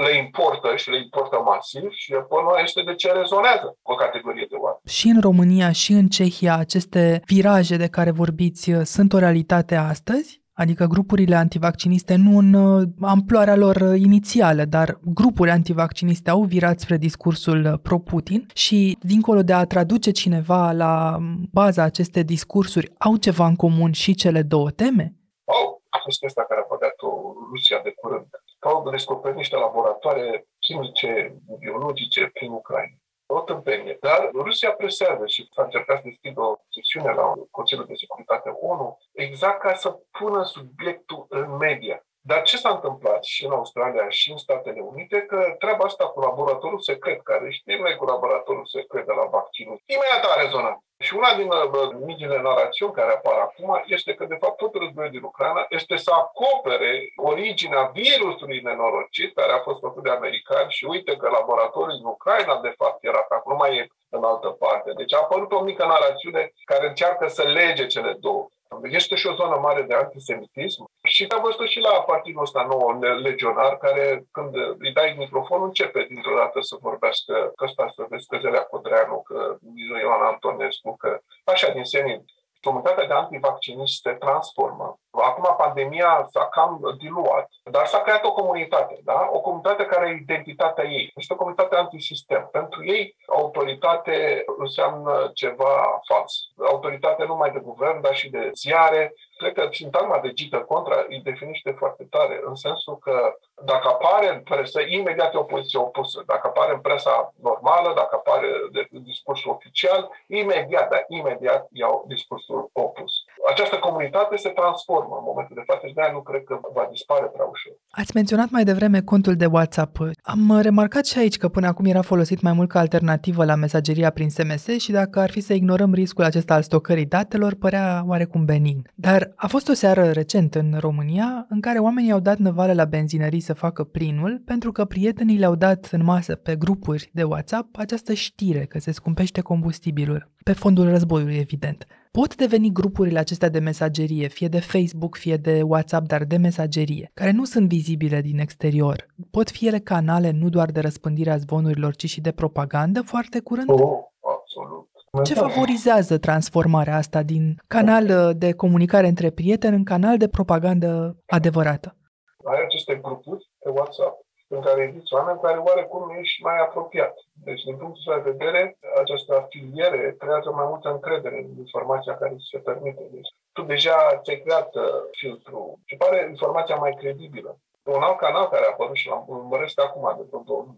le 0.04 0.18
importă 0.18 0.76
și 0.76 0.90
le 0.90 0.98
importă 0.98 1.38
masiv 1.46 1.92
și 1.92 2.14
apoi 2.14 2.44
este 2.64 2.82
de 2.82 2.96
ce 2.96 3.12
rezonează 3.12 3.78
cu 3.82 3.92
o 3.92 3.96
categorie 3.96 4.46
de 4.50 4.56
oameni. 4.56 4.82
Și 4.86 5.08
în 5.08 5.22
România 5.22 5.72
și 5.72 5.92
în 5.92 6.08
Cehia 6.08 6.56
aceste 6.58 7.22
viraje 7.26 7.76
de 7.78 7.88
care 7.88 8.12
vorbiți 8.12 8.72
sunt 8.84 9.14
o 9.14 9.18
realitate 9.18 9.76
astăzi? 9.76 10.45
Adică 10.58 10.86
grupurile 10.86 11.36
antivacciniste 11.36 12.16
nu 12.16 12.38
în 12.38 12.54
uh, 12.54 12.88
amploarea 13.02 13.56
lor 13.56 13.76
uh, 13.76 14.00
inițială, 14.00 14.64
dar 14.66 15.00
grupuri 15.04 15.50
antivacciniste 15.50 16.30
au 16.30 16.42
virat 16.42 16.80
spre 16.80 16.98
discursul 16.98 17.66
uh, 17.66 17.80
pro-Putin 17.82 18.48
și, 18.54 18.98
dincolo 19.02 19.42
de 19.42 19.54
a 19.54 19.66
traduce 19.66 20.12
cineva 20.12 20.72
la 20.72 21.16
um, 21.18 21.50
baza 21.52 21.84
aceste 21.84 22.22
discursuri, 22.22 22.92
au 22.98 23.16
ceva 23.16 23.46
în 23.46 23.56
comun 23.56 23.92
și 23.92 24.16
cele 24.16 24.42
două 24.42 24.70
teme? 24.72 25.14
Au, 25.46 25.82
a 25.90 25.98
fost 26.04 26.24
asta 26.24 26.46
care 26.48 26.60
a 26.62 26.64
păgat-o 26.64 27.10
Rusia 27.52 27.80
de 27.84 27.94
curând. 28.02 28.28
Au 28.60 28.90
descoperit 28.92 29.38
niște 29.38 29.56
laboratoare 29.56 30.48
chimice, 30.60 31.42
biologice 31.60 32.30
prin 32.34 32.52
Ucraina 32.52 32.98
o 33.26 33.42
tâmpenie. 33.42 33.98
Dar 34.02 34.30
Rusia 34.34 34.72
presează 34.72 35.26
și 35.26 35.48
s-a 35.52 35.64
încercat 35.64 35.98
să 35.98 36.02
deschidă 36.04 36.42
o 36.42 36.56
sesiune 36.70 37.14
la 37.14 37.34
Consiliul 37.52 37.86
de 37.86 37.94
Securitate 37.94 38.50
ONU 38.50 38.98
exact 39.12 39.60
ca 39.60 39.74
să 39.74 40.00
pună 40.12 40.44
subiectul 40.44 41.26
în 41.30 41.58
media. 41.58 42.06
Dar 42.30 42.42
ce 42.42 42.58
s-a 42.58 42.70
întâmplat 42.70 43.24
și 43.24 43.46
în 43.46 43.52
Australia 43.52 44.10
și 44.10 44.32
în 44.32 44.38
Statele 44.38 44.82
Unite, 44.82 45.22
că 45.22 45.56
treaba 45.60 45.84
asta 45.86 46.06
cu 46.06 46.20
laboratorul 46.20 46.80
secret, 46.80 47.22
care 47.24 47.50
știm 47.50 47.80
noi 47.82 47.96
cu 47.96 48.06
laboratorul 48.06 48.66
secret 48.66 49.06
de 49.06 49.14
la 49.20 49.26
vaccinul, 49.26 49.82
imediat 49.86 50.24
a 50.24 50.42
rezonat. 50.42 50.78
Și 51.00 51.16
una 51.16 51.36
din 51.36 51.50
uh, 51.52 51.90
micile 52.06 52.42
narațiuni 52.42 52.94
care 52.94 53.12
apar 53.12 53.38
acum 53.40 53.84
este 53.86 54.14
că, 54.14 54.26
de 54.26 54.36
fapt, 54.36 54.58
tot 54.58 54.76
războiul 54.76 55.12
din 55.12 55.24
Ucraina 55.24 55.66
este 55.70 55.96
să 55.96 56.12
acopere 56.14 56.92
originea 57.16 57.84
virusului 57.94 58.62
nenorocit 58.62 59.36
care 59.36 59.52
a 59.52 59.66
fost 59.68 59.80
făcut 59.80 60.04
de 60.04 60.10
americani 60.10 60.72
și 60.72 60.86
uite 60.86 61.16
că 61.16 61.30
laboratorul 61.30 61.98
din 61.98 62.06
Ucraina, 62.06 62.62
de 62.62 62.74
fapt, 62.78 63.04
era 63.04 63.22
pe 63.30 63.36
acolo, 63.36 63.56
nu 63.56 63.62
mai 63.62 63.78
e 63.78 63.88
în 64.10 64.24
altă 64.24 64.48
parte. 64.48 64.92
Deci 64.96 65.14
a 65.14 65.18
apărut 65.22 65.52
o 65.52 65.64
mică 65.64 65.86
narațiune 65.86 66.52
care 66.66 66.88
încearcă 66.88 67.28
să 67.28 67.44
lege 67.44 67.86
cele 67.86 68.14
două. 68.20 68.48
Este 68.84 69.16
și 69.16 69.28
o 69.28 69.34
zonă 69.34 69.56
mare 69.56 69.82
de 69.82 69.94
antisemitism. 69.94 70.90
Și 71.04 71.26
am 71.30 71.42
văzut 71.44 71.68
și 71.68 71.80
la 71.80 72.02
partidul 72.02 72.42
ăsta 72.42 72.68
nou 72.70 73.00
legionar, 73.22 73.78
care 73.78 74.26
când 74.32 74.56
îi 74.78 74.92
dai 74.94 75.16
microfonul 75.18 75.66
începe 75.66 76.06
dintr-o 76.10 76.36
dată 76.36 76.60
să 76.62 76.76
vorbească, 76.82 77.52
că 77.56 77.64
ăsta 77.64 77.88
să 77.96 78.06
vezi 78.10 78.28
că 78.28 78.38
Zelea 78.42 78.62
Codreanu, 78.62 79.22
că 79.22 79.58
Ioan 80.02 80.22
Antonescu, 80.22 80.96
că 80.96 81.20
așa 81.44 81.72
din 81.72 81.84
senin 81.84 82.26
comunitatea 82.68 83.08
de 83.08 83.14
antivacciniști 83.14 84.02
se 84.02 84.12
transformă. 84.12 85.00
Acum 85.12 85.56
pandemia 85.58 86.28
s-a 86.32 86.46
cam 86.56 86.80
diluat, 86.98 87.50
dar 87.64 87.86
s-a 87.86 88.02
creat 88.02 88.24
o 88.26 88.32
comunitate, 88.32 89.00
da? 89.04 89.30
o 89.32 89.40
comunitate 89.40 89.86
care 89.86 90.06
are 90.06 90.20
identitatea 90.22 90.86
ei. 90.86 91.12
Este 91.16 91.34
o 91.34 91.36
comunitate 91.36 91.76
antisistem. 91.76 92.50
Pentru 92.52 92.86
ei, 92.86 93.16
autoritate 93.28 94.44
înseamnă 94.58 95.32
ceva 95.34 96.02
fals. 96.08 96.34
Autoritate 96.72 97.24
nu 97.24 97.36
numai 97.36 97.52
de 97.52 97.60
guvern, 97.60 98.02
dar 98.02 98.16
și 98.16 98.30
de 98.30 98.50
ziare. 98.54 99.14
Cred 99.38 99.54
că 99.54 99.68
sintagma 99.72 100.20
de 100.20 100.34
Gita 100.34 100.64
Contra 100.64 101.06
îi 101.08 101.20
definește 101.20 101.72
foarte 101.72 102.04
tare, 102.04 102.42
în 102.46 102.56
sensul 102.56 102.98
că 102.98 103.38
dacă 103.64 103.88
apare 103.88 104.30
în 104.30 104.42
presă, 104.42 104.82
imediat 104.82 105.34
e 105.34 105.38
o 105.38 105.44
poziție 105.44 105.80
opusă. 105.80 106.24
Dacă 106.26 106.48
apare 106.48 106.74
în 106.74 106.80
presa 106.80 107.34
normală, 107.42 107.94
dacă 107.96 108.16
apare 108.16 108.48
de 108.72 108.88
discursul 108.92 109.52
oficial, 109.52 110.10
imediat, 110.28 110.90
dar 110.90 111.06
imediat 111.08 111.68
iau 111.72 112.06
discursul 112.08 112.70
opus. 112.74 113.25
Această 113.52 113.76
comunitate 113.76 114.36
se 114.36 114.50
transformă 114.50 115.16
în 115.20 115.26
momentul 115.30 115.56
de 115.56 115.64
față 115.66 115.88
și 115.88 115.94
de 115.94 116.02
nu 116.14 116.22
cred 116.22 116.44
că 116.44 116.60
va 116.74 116.88
dispare 116.92 117.26
prea 117.26 117.46
ușor. 117.46 117.74
Ați 117.90 118.16
menționat 118.16 118.50
mai 118.50 118.64
devreme 118.64 119.02
contul 119.02 119.36
de 119.36 119.46
WhatsApp. 119.46 119.98
Am 120.22 120.60
remarcat 120.62 121.06
și 121.06 121.20
aici 121.20 121.38
că 121.38 121.48
până 121.48 121.68
acum 121.68 121.86
era 121.86 122.02
folosit 122.02 122.42
mai 122.42 122.54
mult 122.54 122.70
ca 122.70 122.80
alternativă 122.80 123.46
la 123.46 123.56
mesageria 123.56 124.10
prin 124.10 124.30
SMS 124.30 124.68
și 124.68 124.92
dacă 124.92 125.20
ar 125.20 125.30
fi 125.30 125.42
să 125.42 125.54
ignorăm 125.54 125.94
riscul 125.94 126.24
acesta 126.24 126.54
al 126.54 126.62
stocării 126.62 127.06
datelor, 127.06 127.54
părea 127.56 128.04
oarecum 128.08 128.46
benign. 128.46 128.82
Dar 128.96 129.32
a 129.36 129.48
fost 129.48 129.70
o 129.70 129.74
seară 129.74 130.12
recent 130.12 130.56
în 130.56 130.78
România 130.80 131.46
în 131.50 131.62
care 131.62 131.80
oamenii 131.80 132.12
au 132.12 132.20
dat 132.20 132.38
năvală 132.38 132.74
la 132.74 132.86
benzinării 132.86 133.40
să 133.40 133.54
facă 133.54 133.84
plinul 133.84 134.42
pentru 134.46 134.72
că 134.72 134.86
prietenii 134.86 135.38
le-au 135.38 135.56
dat 135.56 135.90
în 135.92 136.04
masă 136.04 136.36
pe 136.36 136.56
grupuri 136.56 137.10
de 137.14 137.24
WhatsApp 137.24 137.78
această 137.78 138.14
știre 138.14 138.66
că 138.66 138.80
se 138.80 138.92
scumpește 138.92 139.42
combustibilul. 139.42 140.34
Pe 140.44 140.54
fondul 140.54 140.90
războiului, 140.90 141.38
evident. 141.38 141.88
Pot 142.22 142.36
deveni 142.36 142.72
grupurile 142.72 143.20
acestea 143.20 143.50
de 143.50 143.60
mesagerie, 143.60 144.28
fie 144.28 144.48
de 144.48 144.60
Facebook, 144.60 145.16
fie 145.16 145.36
de 145.36 145.62
WhatsApp, 145.62 146.08
dar 146.08 146.24
de 146.24 146.38
mesagerie, 146.38 147.12
care 147.14 147.32
nu 147.32 147.46
sunt 147.46 147.68
vizibile 147.68 148.22
din 148.22 148.40
exterior. 148.40 149.06
Pot 149.32 149.50
fi 149.50 149.68
ele 149.68 149.80
canale 149.80 150.32
nu 150.32 150.50
doar 150.50 150.72
de 150.72 150.80
răspândire 150.80 151.32
a 151.32 151.38
zvonurilor, 151.38 151.96
ci 151.96 152.06
și 152.06 152.22
de 152.22 152.32
propagandă 152.32 153.02
foarte 153.02 153.40
curând? 153.40 153.70
Oh, 153.70 154.00
absolut. 154.20 154.90
Ce 155.24 155.34
favorizează 155.34 156.18
transformarea 156.18 156.96
asta 156.96 157.24
din 157.24 157.62
canal 157.68 158.34
de 158.38 158.52
comunicare 158.54 159.08
între 159.08 159.30
prieteni 159.30 159.76
în 159.76 159.84
canal 159.84 160.18
de 160.18 160.28
propagandă 160.28 161.18
adevărată? 161.28 161.98
Ai 162.44 162.62
aceste 162.66 163.00
grupuri 163.02 163.50
pe 163.60 163.70
WhatsApp 163.70 164.25
în 164.48 164.62
care 164.62 164.82
eviți 164.82 165.14
oameni 165.14 165.40
care 165.42 165.58
oarecum 165.58 166.16
ești 166.20 166.44
mai 166.44 166.58
apropiat. 166.60 167.16
Deci, 167.46 167.64
din 167.64 167.78
punctul 167.78 168.14
de 168.16 168.30
vedere, 168.30 168.78
această 169.02 169.36
afiliere 169.36 170.16
creează 170.20 170.50
mai 170.52 170.66
multă 170.68 170.90
încredere 170.90 171.38
în 171.38 171.58
informația 171.58 172.18
care 172.18 172.36
ți 172.38 172.50
se 172.52 172.58
permite. 172.58 173.04
Deci, 173.12 173.30
tu 173.52 173.62
deja 173.62 174.20
ți-ai 174.24 174.42
creat 174.46 174.76
uh, 174.76 174.84
filtru 175.12 175.80
și 175.86 175.96
pare 175.96 176.28
informația 176.30 176.76
mai 176.76 176.96
credibilă. 177.00 177.58
Un 177.84 178.02
alt 178.02 178.18
canal 178.18 178.48
care 178.48 178.66
a 178.66 178.70
apărut 178.72 178.96
și 178.96 179.08
l-am 179.08 179.24
urmăresc 179.28 179.82
acum 179.82 180.14
de 180.18 180.24
vreo 180.28 180.42
două 180.46 180.62
luni 180.66 180.76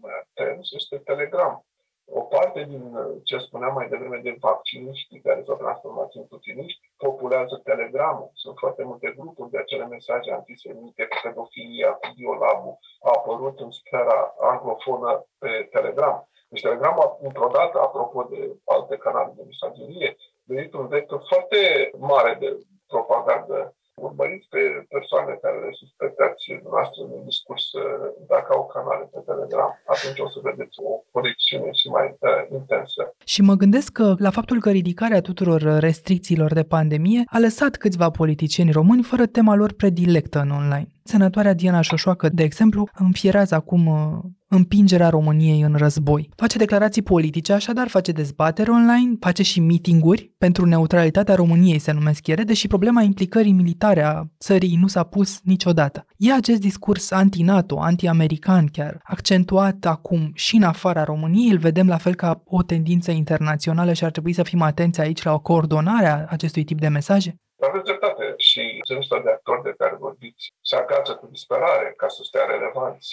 este 0.70 0.96
Telegram 0.96 1.64
o 2.10 2.20
parte 2.20 2.64
din 2.64 2.94
uh, 2.94 3.16
ce 3.24 3.38
spuneam 3.38 3.74
mai 3.74 3.88
devreme 3.88 4.20
de 4.22 4.36
vacciniști 4.40 5.20
care 5.20 5.42
s-au 5.46 5.56
transformat 5.56 6.10
în 6.14 6.24
putiniști 6.24 6.90
populează 6.96 7.60
Telegramul. 7.64 8.30
Sunt 8.34 8.56
foarte 8.58 8.82
multe 8.84 9.14
grupuri 9.16 9.50
de 9.50 9.58
acele 9.58 9.86
mesaje 9.86 10.30
antisemite 10.32 11.02
cu 11.04 11.16
pedofilia, 11.22 11.90
cu 11.90 12.08
biolabul. 12.16 12.78
A 13.02 13.10
apărut 13.16 13.60
în 13.60 13.70
sfera 13.70 14.34
anglofonă 14.40 15.26
pe 15.38 15.68
Telegram. 15.70 16.28
Deci 16.48 16.62
Telegramul, 16.62 17.18
într-o 17.22 17.48
dată, 17.52 17.80
apropo 17.80 18.22
de 18.22 18.56
alte 18.64 18.96
canale 18.96 19.32
de 19.36 19.42
mesagerie, 19.46 20.16
venit 20.44 20.72
un 20.72 20.86
vector 20.86 21.22
foarte 21.28 21.90
mare 21.98 22.36
de 22.40 22.58
propagandă 22.86 23.76
urmăriți 24.06 24.46
pe 24.54 24.62
persoane 24.94 25.32
care 25.42 25.58
le 25.64 25.72
suspectați 25.82 26.44
noastre 26.72 27.00
în 27.16 27.24
discurs 27.30 27.64
dacă 28.32 28.48
au 28.56 28.64
canale 28.74 29.04
pe 29.12 29.20
Telegram. 29.30 29.72
Atunci 29.94 30.18
o 30.26 30.28
să 30.34 30.38
vedeți 30.48 30.76
o 30.88 30.90
conexiune 31.14 31.70
și 31.80 31.86
mai 31.96 32.06
uh, 32.18 32.30
intensă. 32.58 33.02
Și 33.32 33.40
mă 33.42 33.54
gândesc 33.62 33.88
că 33.92 34.14
la 34.18 34.30
faptul 34.30 34.58
că 34.60 34.70
ridicarea 34.70 35.20
tuturor 35.20 35.60
restricțiilor 35.88 36.52
de 36.52 36.62
pandemie 36.62 37.22
a 37.26 37.38
lăsat 37.38 37.76
câțiva 37.76 38.10
politicieni 38.10 38.76
români 38.78 39.02
fără 39.02 39.26
tema 39.26 39.54
lor 39.54 39.72
predilectă 39.72 40.38
în 40.40 40.50
online. 40.50 40.88
Senatoarea 41.02 41.54
Diana 41.54 41.80
Șoșoacă, 41.80 42.28
de 42.28 42.42
exemplu, 42.42 42.88
înfierează 42.98 43.54
acum 43.54 43.86
uh, 43.86 44.18
împingerea 44.48 45.08
României 45.08 45.60
în 45.60 45.74
război. 45.76 46.30
Face 46.36 46.58
declarații 46.58 47.02
politice, 47.02 47.52
așadar 47.52 47.88
face 47.88 48.12
dezbatere 48.12 48.70
online, 48.70 49.16
face 49.20 49.42
și 49.42 49.60
meetinguri 49.60 50.32
pentru 50.38 50.64
neutralitatea 50.64 51.34
României, 51.34 51.78
se 51.78 51.92
numesc 51.92 52.26
ele, 52.26 52.42
deși 52.42 52.66
problema 52.66 53.02
implicării 53.02 53.52
militare 53.52 54.02
a 54.02 54.22
țării 54.38 54.76
nu 54.80 54.86
s-a 54.86 55.02
pus 55.02 55.40
niciodată. 55.42 56.06
E 56.16 56.32
acest 56.32 56.60
discurs 56.60 57.10
anti-NATO, 57.10 57.80
anti-american 57.80 58.66
chiar, 58.66 59.00
accentuat 59.02 59.84
acum 59.84 60.30
și 60.34 60.56
în 60.56 60.62
afara 60.62 61.04
României, 61.04 61.50
îl 61.50 61.58
vedem 61.58 61.88
la 61.88 61.96
fel 61.96 62.14
ca 62.14 62.42
o 62.44 62.62
tendință 62.62 63.10
internațională 63.10 63.92
și 63.92 64.04
ar 64.04 64.10
trebui 64.10 64.32
să 64.32 64.42
fim 64.42 64.62
atenți 64.62 65.00
aici 65.00 65.22
la 65.22 65.32
o 65.32 65.40
coordonare 65.40 66.06
a 66.06 66.24
acestui 66.28 66.64
tip 66.64 66.78
de 66.80 66.88
mesaje? 66.88 67.34
Aveți 67.68 67.84
dreptate 67.84 68.24
și 68.36 68.62
genul 68.86 69.22
de 69.24 69.30
actori 69.30 69.62
de 69.62 69.74
care 69.78 69.96
vorbiți 70.06 70.44
se 70.60 70.76
agață 70.76 71.12
cu 71.14 71.26
disperare 71.26 71.94
ca 71.96 72.08
să 72.08 72.20
stea 72.24 72.44
relevanți 72.54 73.08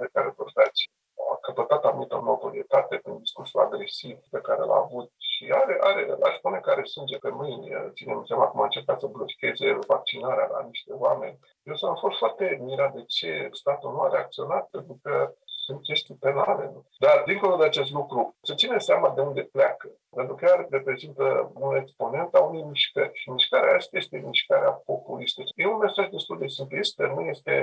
de 0.00 0.08
care 0.12 0.34
vorbeați. 0.36 0.90
A 1.32 1.36
căpătat 1.46 1.84
anumită 1.84 2.16
notorietate 2.16 2.96
prin 3.02 3.18
discursul 3.18 3.60
agresiv 3.60 4.18
pe 4.30 4.40
care 4.40 4.62
l-a 4.64 4.80
avut 4.86 5.12
și 5.18 5.44
are, 5.60 5.76
are, 5.80 6.16
aș 6.22 6.34
spune 6.36 6.58
că 6.58 6.70
are 6.70 6.84
sânge 6.84 7.18
pe 7.18 7.30
mâini. 7.30 7.68
Ținem 7.94 8.24
seama 8.24 8.46
cum 8.46 8.60
a 8.60 8.64
încercat 8.64 8.98
să 9.00 9.06
blocheze 9.06 9.78
vaccinarea 9.86 10.46
la 10.46 10.62
niște 10.62 10.92
oameni. 10.92 11.38
Eu 11.62 11.74
s-am 11.74 11.94
fost 11.94 12.18
foarte 12.18 12.58
mirat 12.60 12.92
de 12.94 13.04
ce 13.04 13.48
statul 13.52 13.92
nu 13.92 14.00
a 14.00 14.08
reacționat, 14.08 14.64
pentru 14.70 14.98
că 15.02 15.34
sunt 15.66 15.82
chestii 15.82 16.14
penale. 16.14 16.64
Nu? 16.74 16.86
Dar, 16.98 17.22
dincolo 17.26 17.56
de 17.56 17.64
acest 17.64 17.90
lucru, 17.90 18.36
să 18.40 18.54
ține 18.54 18.78
seama 18.78 19.10
de 19.10 19.20
unde 19.20 19.42
pleacă. 19.42 19.88
Pentru 20.16 20.34
că 20.34 20.44
ea 20.44 20.66
reprezintă 20.70 21.52
un 21.54 21.76
exponent 21.76 22.34
a 22.34 22.40
unei 22.40 22.62
mișcări. 22.62 23.10
Și 23.14 23.30
mișcarea 23.30 23.74
asta 23.74 23.96
este 23.96 24.22
mișcarea 24.26 24.70
populistă. 24.70 25.42
E 25.54 25.66
un 25.66 25.76
mesaj 25.76 26.08
destul 26.08 26.38
de 26.38 26.46
simplist, 26.46 26.98
nu 26.98 27.20
este 27.20 27.54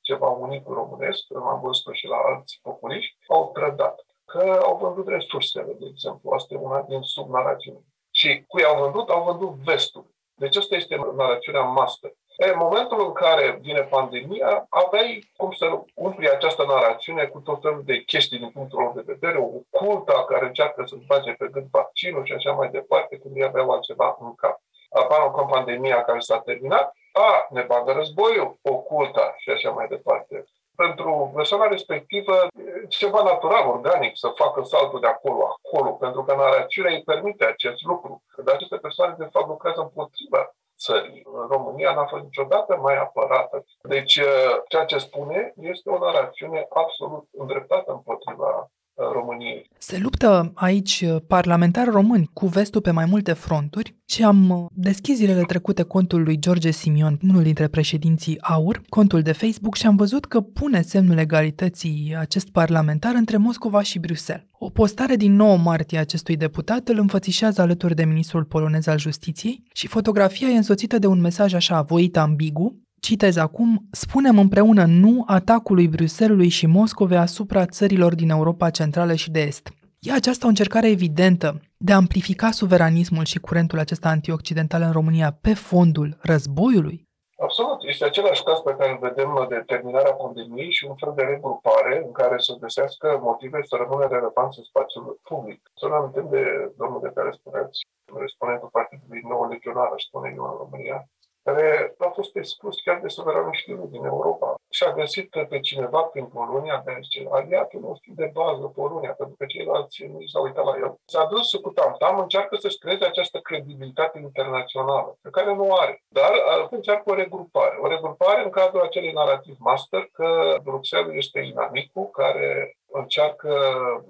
ceva 0.00 0.28
unic 0.28 0.66
românesc, 0.66 1.22
am 1.34 1.60
văzut 1.60 1.94
și 1.94 2.06
la 2.06 2.16
alți 2.16 2.58
populiști, 2.62 3.16
au 3.28 3.50
trădat. 3.54 4.06
Că 4.24 4.60
au 4.62 4.76
vândut 4.76 5.08
resursele, 5.08 5.72
de 5.72 5.86
exemplu. 5.90 6.30
Asta 6.30 6.54
e 6.54 6.56
una 6.56 6.82
din 6.82 7.02
subnarațiune. 7.02 7.84
Și 8.10 8.44
cui 8.48 8.64
au 8.64 8.82
vândut? 8.82 9.08
Au 9.08 9.22
vândut 9.24 9.54
vestul. 9.54 10.06
Deci 10.34 10.56
asta 10.56 10.74
este 10.76 10.96
narațiunea 11.16 11.62
master. 11.62 12.12
În 12.50 12.54
momentul 12.56 13.04
în 13.06 13.12
care 13.12 13.58
vine 13.60 13.80
pandemia, 13.80 14.66
aveai 14.68 15.32
cum 15.36 15.50
să 15.50 15.66
umpli 15.94 16.30
această 16.30 16.64
narațiune 16.64 17.24
cu 17.24 17.38
tot 17.38 17.60
felul 17.60 17.82
de 17.84 18.02
chestii 18.02 18.38
din 18.38 18.50
punctul 18.50 18.78
lor 18.82 18.92
de 18.92 19.02
vedere, 19.06 19.38
o 19.38 19.78
cultă 19.78 20.24
care 20.28 20.46
încearcă 20.46 20.84
să-ți 20.86 21.06
bage 21.06 21.32
pe 21.32 21.48
gând 21.52 21.66
vaccinul 21.70 22.24
și 22.24 22.32
așa 22.32 22.52
mai 22.52 22.68
departe, 22.68 23.18
când 23.18 23.36
ei 23.36 23.44
aveau 23.44 23.70
altceva 23.70 24.16
în 24.20 24.34
cap. 24.34 24.60
Apar 24.90 25.30
cu 25.30 25.46
pandemia 25.50 26.04
care 26.04 26.18
s-a 26.18 26.38
terminat, 26.38 26.92
a, 27.12 27.46
ne 27.50 27.62
bagă 27.62 27.92
războiul, 27.92 28.58
oculta 28.62 29.34
și 29.38 29.50
așa 29.50 29.70
mai 29.70 29.86
departe. 29.88 30.44
Pentru 30.76 31.32
persoana 31.34 31.66
respectivă, 31.66 32.46
ceva 32.88 33.22
natural, 33.22 33.68
organic, 33.68 34.12
să 34.16 34.28
facă 34.34 34.62
saltul 34.62 35.00
de 35.00 35.06
acolo, 35.06 35.56
acolo, 35.56 35.90
pentru 35.90 36.24
că 36.24 36.34
narațiunea 36.34 36.92
îi 36.92 37.02
permite 37.02 37.44
acest 37.44 37.82
lucru. 37.82 38.22
Dar 38.44 38.54
aceste 38.54 38.76
persoane, 38.76 39.14
de 39.18 39.28
fapt, 39.32 39.46
lucrează 39.46 39.80
împotriva 39.80 40.54
țării. 40.84 41.22
România 41.48 41.94
n-a 41.94 42.06
fost 42.06 42.22
niciodată 42.22 42.76
mai 42.76 42.96
apărată. 42.96 43.64
Deci, 43.82 44.16
uh, 44.16 44.54
ceea 44.68 44.84
ce 44.84 44.98
spune 44.98 45.52
este 45.60 45.90
o 45.90 45.98
narațiune 45.98 46.66
absolut 46.70 47.28
îndreptată 47.32 47.92
împotriva 47.92 48.48
uh, 48.58 48.81
României. 48.94 49.68
Se 49.78 49.98
luptă 49.98 50.52
aici 50.54 51.04
uh, 51.06 51.16
parlamentari 51.26 51.90
români 51.90 52.30
cu 52.32 52.46
vestul 52.46 52.80
pe 52.80 52.90
mai 52.90 53.04
multe 53.04 53.32
fronturi 53.32 53.96
și 54.04 54.24
am 54.24 54.68
deschis 54.74 55.16
zilele 55.16 55.42
trecute 55.42 55.82
contul 55.82 56.22
lui 56.22 56.38
George 56.38 56.70
Simion, 56.70 57.18
unul 57.28 57.42
dintre 57.42 57.68
președinții 57.68 58.40
AUR, 58.40 58.82
contul 58.88 59.22
de 59.22 59.32
Facebook 59.32 59.74
și 59.74 59.86
am 59.86 59.96
văzut 59.96 60.24
că 60.24 60.40
pune 60.40 60.80
semnul 60.80 61.18
egalității 61.18 62.14
acest 62.18 62.50
parlamentar 62.50 63.14
între 63.14 63.36
Moscova 63.36 63.82
și 63.82 63.98
Bruxelles. 63.98 64.46
O 64.58 64.70
postare 64.70 65.16
din 65.16 65.34
9 65.34 65.56
martie 65.56 65.98
acestui 65.98 66.36
deputat 66.36 66.88
îl 66.88 66.98
înfățișează 66.98 67.60
alături 67.60 67.94
de 67.94 68.04
ministrul 68.04 68.44
polonez 68.44 68.86
al 68.86 68.98
justiției 68.98 69.62
și 69.72 69.86
fotografia 69.86 70.48
e 70.48 70.56
însoțită 70.56 70.98
de 70.98 71.06
un 71.06 71.20
mesaj 71.20 71.54
așa 71.54 71.82
voit 71.82 72.16
ambigu, 72.16 72.82
Citez 73.08 73.36
acum, 73.36 73.70
spunem 73.90 74.38
împreună 74.38 74.84
nu 75.04 75.24
atacului 75.26 75.88
Bruselului 75.88 76.48
și 76.48 76.66
Moscovei 76.66 77.24
asupra 77.28 77.66
țărilor 77.66 78.14
din 78.14 78.30
Europa 78.30 78.70
Centrală 78.70 79.14
și 79.14 79.30
de 79.30 79.40
Est. 79.40 79.66
E 79.98 80.12
aceasta 80.12 80.46
o 80.46 80.48
încercare 80.48 80.88
evidentă 80.96 81.48
de 81.86 81.92
a 81.92 82.00
amplifica 82.02 82.50
suveranismul 82.50 83.24
și 83.24 83.44
curentul 83.46 83.78
acesta 83.78 84.08
antioccidental 84.08 84.82
în 84.82 84.92
România 84.92 85.38
pe 85.46 85.54
fondul 85.54 86.08
războiului? 86.30 86.98
Absolut. 87.46 87.78
Este 87.92 88.04
același 88.04 88.42
caz 88.42 88.58
pe 88.58 88.76
care 88.78 88.90
îl 88.92 88.98
vedem 89.08 89.30
de 89.48 89.62
terminarea 89.72 90.18
pandemiei 90.22 90.72
și 90.78 90.84
un 90.90 90.96
fel 91.02 91.12
de 91.16 91.22
regrupare 91.22 91.94
în 92.06 92.12
care 92.20 92.36
să 92.38 92.60
găsească 92.64 93.18
motive 93.22 93.58
să 93.70 93.74
rămână 93.82 94.04
relevanți 94.06 94.58
în 94.58 94.64
spațiul 94.70 95.20
public. 95.30 95.60
Să 95.80 95.84
nu 95.86 95.94
amintim 95.94 96.26
de 96.36 96.42
domnul 96.80 97.00
de 97.06 97.12
care 97.16 97.30
spuneați, 97.38 97.76
respondentul 98.24 98.76
Partidului 98.78 99.22
Nou 99.30 99.48
Legionar, 99.50 99.90
aș 99.94 100.02
spune 100.08 100.28
eu, 100.36 100.44
în 100.50 100.56
România, 100.64 100.98
care 101.42 101.94
a 101.98 102.08
fost 102.08 102.36
exclus 102.36 102.80
chiar 102.80 102.98
de 103.00 103.08
suveraniștii 103.08 103.74
din 103.74 104.04
Europa. 104.04 104.54
Și 104.70 104.84
a 104.84 104.92
găsit 104.92 105.30
pe 105.48 105.60
cineva 105.60 106.00
prin 106.02 106.26
Polonia, 106.26 106.82
de 106.84 106.98
zice, 107.02 107.28
aliatul 107.30 107.80
nostru 107.80 108.12
de 108.14 108.30
bază, 108.32 108.66
Polonia, 108.66 109.12
pentru 109.12 109.34
că 109.38 109.44
ceilalți 109.46 110.04
nu 110.04 110.26
s-au 110.26 110.42
uitat 110.42 110.64
la 110.64 110.76
el. 110.76 110.94
S-a 111.04 111.24
dus 111.24 111.54
cu 111.54 111.70
tam-tam, 111.70 112.18
încearcă 112.18 112.56
să-și 112.56 112.78
creeze 112.78 113.04
această 113.04 113.38
credibilitate 113.38 114.18
internațională, 114.18 115.18
pe 115.22 115.30
care 115.30 115.54
nu 115.54 115.74
are. 115.74 116.02
Dar 116.08 116.32
încearcă 116.70 117.10
o 117.10 117.14
regrupare. 117.14 117.78
O 117.82 117.86
regrupare 117.88 118.44
în 118.44 118.50
cadrul 118.50 118.80
acelui 118.80 119.12
narativ 119.12 119.56
master 119.58 120.08
că 120.12 120.58
Bruxelles 120.62 121.16
este 121.16 121.40
inamicul 121.40 122.08
care 122.12 122.76
încearcă 122.86 123.52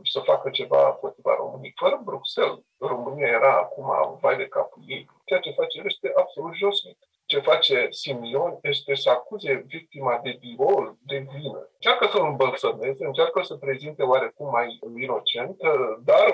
să 0.05 0.21
facă 0.21 0.51
ceva 0.51 0.89
împotriva 0.89 1.35
României. 1.39 1.73
Fără 1.77 2.01
Bruxelles, 2.05 2.59
România 2.79 3.27
era 3.27 3.53
acum 3.57 4.19
vai 4.21 4.37
de 4.37 4.47
capul 4.47 4.83
ei. 4.87 5.11
Ceea 5.25 5.41
ce 5.41 5.51
face 5.51 5.83
este 5.85 6.13
absolut 6.17 6.55
josnic 6.55 6.99
ce 7.33 7.41
face 7.41 7.87
Simion 7.91 8.59
este 8.63 8.95
să 8.95 9.11
acuze 9.11 9.65
victima 9.67 10.21
de 10.23 10.39
viol, 10.41 10.97
de 11.11 11.19
vină. 11.33 11.69
Încearcă 11.75 12.07
să 12.13 12.19
îmbălsămeze, 12.19 13.05
încearcă 13.05 13.43
să 13.43 13.55
prezinte 13.55 14.03
oarecum 14.03 14.49
mai 14.51 14.79
inocent, 15.01 15.57
dar 16.05 16.27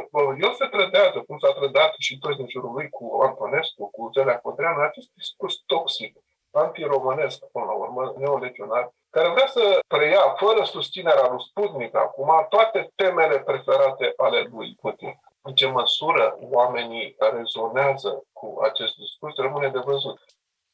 el 0.44 0.52
se 0.52 0.66
trădează, 0.66 1.18
cum 1.26 1.38
s-a 1.38 1.52
trădat 1.52 1.94
și 1.98 2.18
toți 2.18 2.36
din 2.36 2.48
jurul 2.48 2.72
lui 2.72 2.88
cu 2.88 3.18
Antonescu, 3.26 3.90
cu 3.90 4.10
Zelea 4.14 4.38
Codreanu, 4.38 4.80
acest 4.80 5.08
discurs 5.14 5.54
toxic, 5.66 6.12
antiromânesc, 6.50 7.38
până 7.52 7.64
la 7.64 7.72
urmă, 7.84 8.14
neolegionar, 8.16 8.92
care 9.10 9.28
vrea 9.28 9.46
să 9.46 9.78
preia, 9.86 10.24
fără 10.36 10.64
susținerea 10.64 11.28
lui 11.30 11.44
Sputnik 11.48 11.96
acum, 11.96 12.46
toate 12.48 12.92
temele 12.94 13.38
preferate 13.40 14.12
ale 14.16 14.40
lui 14.50 14.76
Putin. 14.80 15.20
În 15.42 15.54
ce 15.54 15.66
măsură 15.66 16.38
oamenii 16.40 17.16
rezonează 17.18 18.22
cu 18.32 18.58
acest 18.62 18.94
discurs 18.94 19.36
rămâne 19.36 19.68
de 19.68 19.78
văzut. 19.84 20.18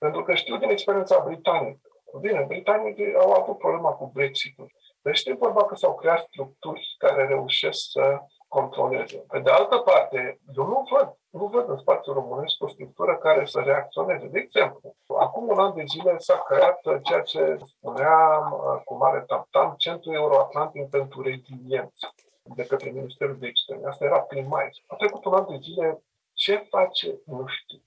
Pentru 0.05 0.23
că 0.23 0.35
știu 0.35 0.57
din 0.57 0.71
experiența 0.71 1.23
britanică. 1.25 1.88
Bine, 2.21 2.45
britanicii 2.49 3.14
au 3.14 3.33
avut 3.33 3.59
problema 3.59 3.90
cu 3.90 4.11
Brexit-ul. 4.14 4.73
Deci 5.03 5.17
știu 5.17 5.37
vorba 5.37 5.64
că 5.64 5.75
s-au 5.75 5.95
creat 5.95 6.19
structuri 6.19 6.95
care 6.99 7.27
reușesc 7.27 7.90
să 7.90 8.19
controleze. 8.49 9.25
Pe 9.29 9.38
de 9.38 9.51
altă 9.51 9.77
parte, 9.77 10.40
eu 10.57 10.67
nu 10.67 10.87
văd, 10.90 11.17
nu 11.31 11.47
văd 11.47 11.69
în 11.69 11.77
spațiul 11.77 12.14
românesc 12.14 12.62
o 12.62 12.69
structură 12.69 13.17
care 13.17 13.45
să 13.45 13.61
reacționeze. 13.61 14.27
De 14.27 14.38
exemplu, 14.38 14.95
acum 15.19 15.49
un 15.49 15.59
an 15.59 15.75
de 15.75 15.85
zile 15.87 16.19
s-a 16.19 16.38
creat 16.49 16.81
ceea 17.03 17.21
ce 17.21 17.59
spuneam 17.67 18.62
cu 18.85 18.95
mare 18.95 19.25
tam-tam, 19.27 19.75
Centrul 19.77 20.14
Euroatlantic 20.14 20.90
pentru 20.90 21.23
Reziliență 21.23 22.14
de 22.43 22.67
către 22.67 22.90
Ministerul 22.90 23.37
de 23.38 23.47
Externe. 23.47 23.87
Asta 23.87 24.05
era 24.05 24.21
prin 24.21 24.47
mai. 24.49 24.85
A 24.87 24.95
trecut 24.95 25.25
un 25.25 25.35
an 25.35 25.47
de 25.49 25.57
zile. 25.57 26.03
Ce 26.33 26.67
face? 26.71 27.21
Nu 27.27 27.47
știu. 27.47 27.79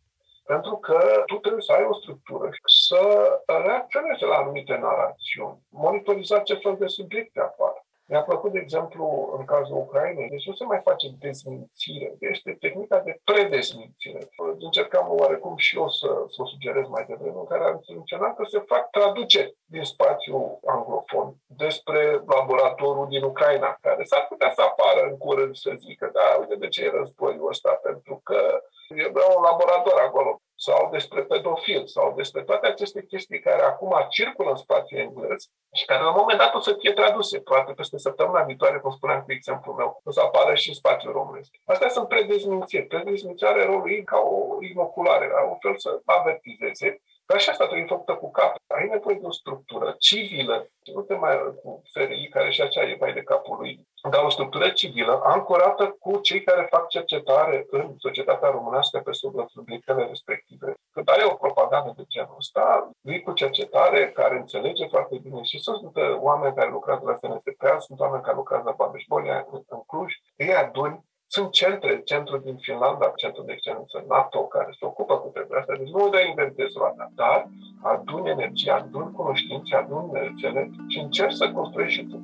Pentru 0.48 0.78
că 0.78 1.24
tu 1.26 1.36
trebuie 1.36 1.62
să 1.62 1.72
ai 1.72 1.84
o 1.84 1.94
structură 1.94 2.50
să 2.66 3.02
reacționeze 3.46 4.26
la 4.26 4.36
anumite 4.36 4.78
narațiuni, 4.78 5.62
monitoriza 5.70 6.40
ce 6.40 6.56
fel 6.56 6.76
de 6.80 6.88
subiecte 6.88 7.40
apar. 7.40 7.87
Mi-a 8.10 8.22
plăcut, 8.22 8.52
de 8.52 8.60
exemplu, 8.60 9.36
în 9.38 9.46
cazul 9.46 9.78
Ucrainei, 9.78 10.30
deci 10.30 10.48
nu 10.48 10.54
se 10.54 10.64
mai 10.64 10.80
face 10.84 11.08
dezmințire, 11.20 12.16
este 12.20 12.58
tehnica 12.60 13.00
de 13.00 13.20
predesmințire. 13.24 14.20
Încercam 14.60 15.08
oarecum 15.10 15.56
și 15.58 15.78
eu 15.78 15.90
să, 15.90 16.08
să 16.28 16.42
o 16.42 16.46
sugerez 16.46 16.88
mai 16.88 17.06
devreme, 17.08 17.40
în 17.40 17.46
care 17.46 17.64
am 17.64 17.84
menționat 17.88 18.36
că 18.36 18.44
se 18.44 18.60
fac 18.60 18.90
traduceri 18.90 19.56
din 19.66 19.84
spațiul 19.84 20.60
anglofon 20.66 21.36
despre 21.46 22.24
laboratorul 22.26 23.08
din 23.08 23.24
Ucraina, 23.24 23.78
care 23.82 24.04
s-ar 24.04 24.26
putea 24.30 24.52
să 24.56 24.62
apară 24.62 25.08
în 25.10 25.18
curând 25.18 25.56
să 25.56 25.72
zică, 25.78 26.10
da, 26.14 26.38
uite 26.40 26.56
de 26.56 26.68
ce 26.68 26.84
e 26.84 26.98
războiul 27.00 27.50
ăsta, 27.50 27.80
pentru 27.84 28.22
că 28.24 28.62
era 28.90 29.26
un 29.36 29.44
laborator 29.44 30.00
acolo. 30.00 30.42
Sau 30.68 30.90
despre 30.92 31.22
pedofil 31.22 31.86
sau 31.86 32.14
despre 32.16 32.42
toate 32.42 32.68
aceste 32.68 33.06
chestii 33.06 33.40
care 33.40 33.62
acum 33.62 33.94
circulă 34.10 34.50
în 34.50 34.56
spațiul 34.56 35.00
englez 35.00 35.42
și 35.74 35.86
care 35.86 36.02
la 36.02 36.10
un 36.10 36.20
moment 36.20 36.40
dat 36.40 36.54
o 36.56 36.60
să 36.60 36.76
fie 36.80 36.92
traduse. 36.92 37.40
Poate 37.40 37.72
peste 37.74 37.98
săptămâna 37.98 38.44
viitoare, 38.44 38.78
cum 38.80 38.92
spuneam 38.92 39.22
cu 39.22 39.32
exemplu 39.32 39.74
meu, 39.74 40.02
o 40.04 40.12
să 40.12 40.22
apară 40.22 40.56
și 40.56 40.70
în 40.70 40.76
spațiul 40.76 41.14
românesc. 41.14 41.52
Astea 41.66 41.90
sunt 41.90 42.08
predezmințiri. 42.08 42.86
Predezmințarea 42.86 43.56
are 43.56 43.72
rolul 43.72 43.92
ei 43.92 44.04
ca 44.04 44.18
o 44.18 44.58
inoculare, 44.72 45.28
la 45.28 45.44
un 45.52 45.58
fel 45.60 45.78
să 45.78 46.02
avertizeze 46.06 47.02
dar 47.28 47.40
și 47.40 47.50
asta 47.50 47.66
trebuie 47.66 47.88
făcută 47.88 48.14
cu 48.14 48.32
cap. 48.32 48.56
Ai 48.68 48.88
nevoie 48.88 49.18
de 49.22 49.26
o 49.26 49.32
structură 49.32 49.96
civilă, 50.00 50.68
nu 50.94 51.02
te 51.02 51.16
mai 51.16 51.36
cu 51.64 51.82
FRI, 51.92 52.30
care 52.32 52.52
și 52.52 52.62
aceea 52.62 52.86
e 52.86 52.98
mai 53.00 53.14
de 53.14 53.22
capul 53.22 53.58
lui, 53.58 53.88
dar 54.10 54.24
o 54.24 54.30
structură 54.30 54.70
civilă 54.70 55.22
ancorată 55.24 55.96
cu 56.00 56.20
cei 56.20 56.42
care 56.44 56.68
fac 56.70 56.88
cercetare 56.88 57.66
în 57.70 57.96
societatea 57.98 58.50
românească 58.50 59.00
pe 59.00 59.12
subiectele 59.48 60.06
respective. 60.06 60.74
Când 60.92 61.10
ai 61.10 61.28
o 61.32 61.36
propagandă 61.36 61.94
de 61.98 62.04
genul 62.08 62.36
ăsta, 62.38 62.90
vii 63.02 63.22
cu 63.22 63.32
cercetare 63.34 64.12
care 64.12 64.38
înțelege 64.38 64.88
foarte 64.88 65.18
bine 65.18 65.42
și 65.44 65.60
sunt 65.60 65.92
oameni 66.20 66.56
care 66.56 66.70
lucrează 66.70 67.02
la 67.06 67.16
SNSP, 67.16 67.64
sunt 67.80 68.00
oameni 68.00 68.24
care 68.24 68.36
lucrează 68.36 68.64
la 68.66 68.76
Babeș-Bolia 68.78 69.48
în 69.68 69.82
Cluj, 69.88 70.14
ei 70.36 70.56
aduni 70.56 71.06
sunt 71.28 71.50
centre, 71.52 72.02
centrul 72.06 72.42
din 72.44 72.56
Finlanda, 72.56 73.12
centrul 73.16 73.46
de 73.46 73.52
excelență 73.52 74.06
NATO, 74.08 74.40
care 74.40 74.70
se 74.80 74.86
ocupă 74.86 75.14
cu 75.18 75.28
treburile 75.28 75.60
astea. 75.60 75.78
Deci 75.78 75.96
nu 75.98 76.10
dai 76.10 76.30
inventez 76.30 76.70
roata, 76.80 77.12
dar 77.16 77.50
adun 77.82 78.26
energie, 78.26 78.72
adun 78.72 79.12
cunoștințe, 79.12 79.76
adun 79.76 80.10
rețele 80.14 80.72
și 80.88 81.00
încerci 81.00 81.40
să 81.40 81.52
construiești 81.52 82.00
și 82.00 82.06
tu. 82.06 82.18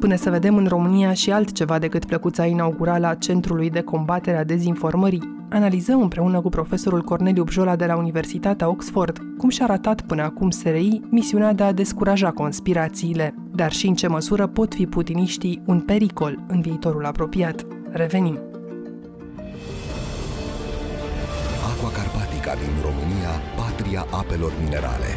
Până 0.00 0.14
să 0.14 0.30
vedem 0.30 0.56
în 0.56 0.66
România 0.66 1.12
și 1.12 1.32
altceva 1.32 1.78
decât 1.78 2.04
plăcuța 2.04 2.46
inaugurală 2.46 3.06
a 3.06 3.14
Centrului 3.14 3.70
de 3.70 3.82
Combatere 3.82 4.36
a 4.36 4.44
Dezinformării, 4.44 5.46
analizăm 5.50 6.00
împreună 6.00 6.40
cu 6.40 6.48
profesorul 6.48 7.02
Corneliu 7.02 7.44
Bjola 7.44 7.76
de 7.76 7.86
la 7.86 7.96
Universitatea 7.96 8.68
Oxford 8.68 9.18
cum 9.38 9.48
și-a 9.48 9.66
ratat 9.66 10.00
până 10.00 10.22
acum 10.22 10.50
SRI 10.50 11.00
misiunea 11.10 11.52
de 11.52 11.62
a 11.62 11.72
descuraja 11.72 12.30
conspirațiile, 12.30 13.34
dar 13.60 13.72
și 13.72 13.86
în 13.86 13.94
ce 13.94 14.06
măsură 14.06 14.46
pot 14.46 14.74
fi 14.74 14.86
putiniștii 14.86 15.62
un 15.66 15.80
pericol 15.80 16.44
în 16.48 16.60
viitorul 16.60 17.04
apropiat. 17.04 17.66
Revenim! 17.90 18.38
Aqua 21.70 21.90
Carpatica 21.90 22.54
din 22.54 22.74
România, 22.82 23.32
patria 23.56 24.06
apelor 24.10 24.52
minerale. 24.62 25.10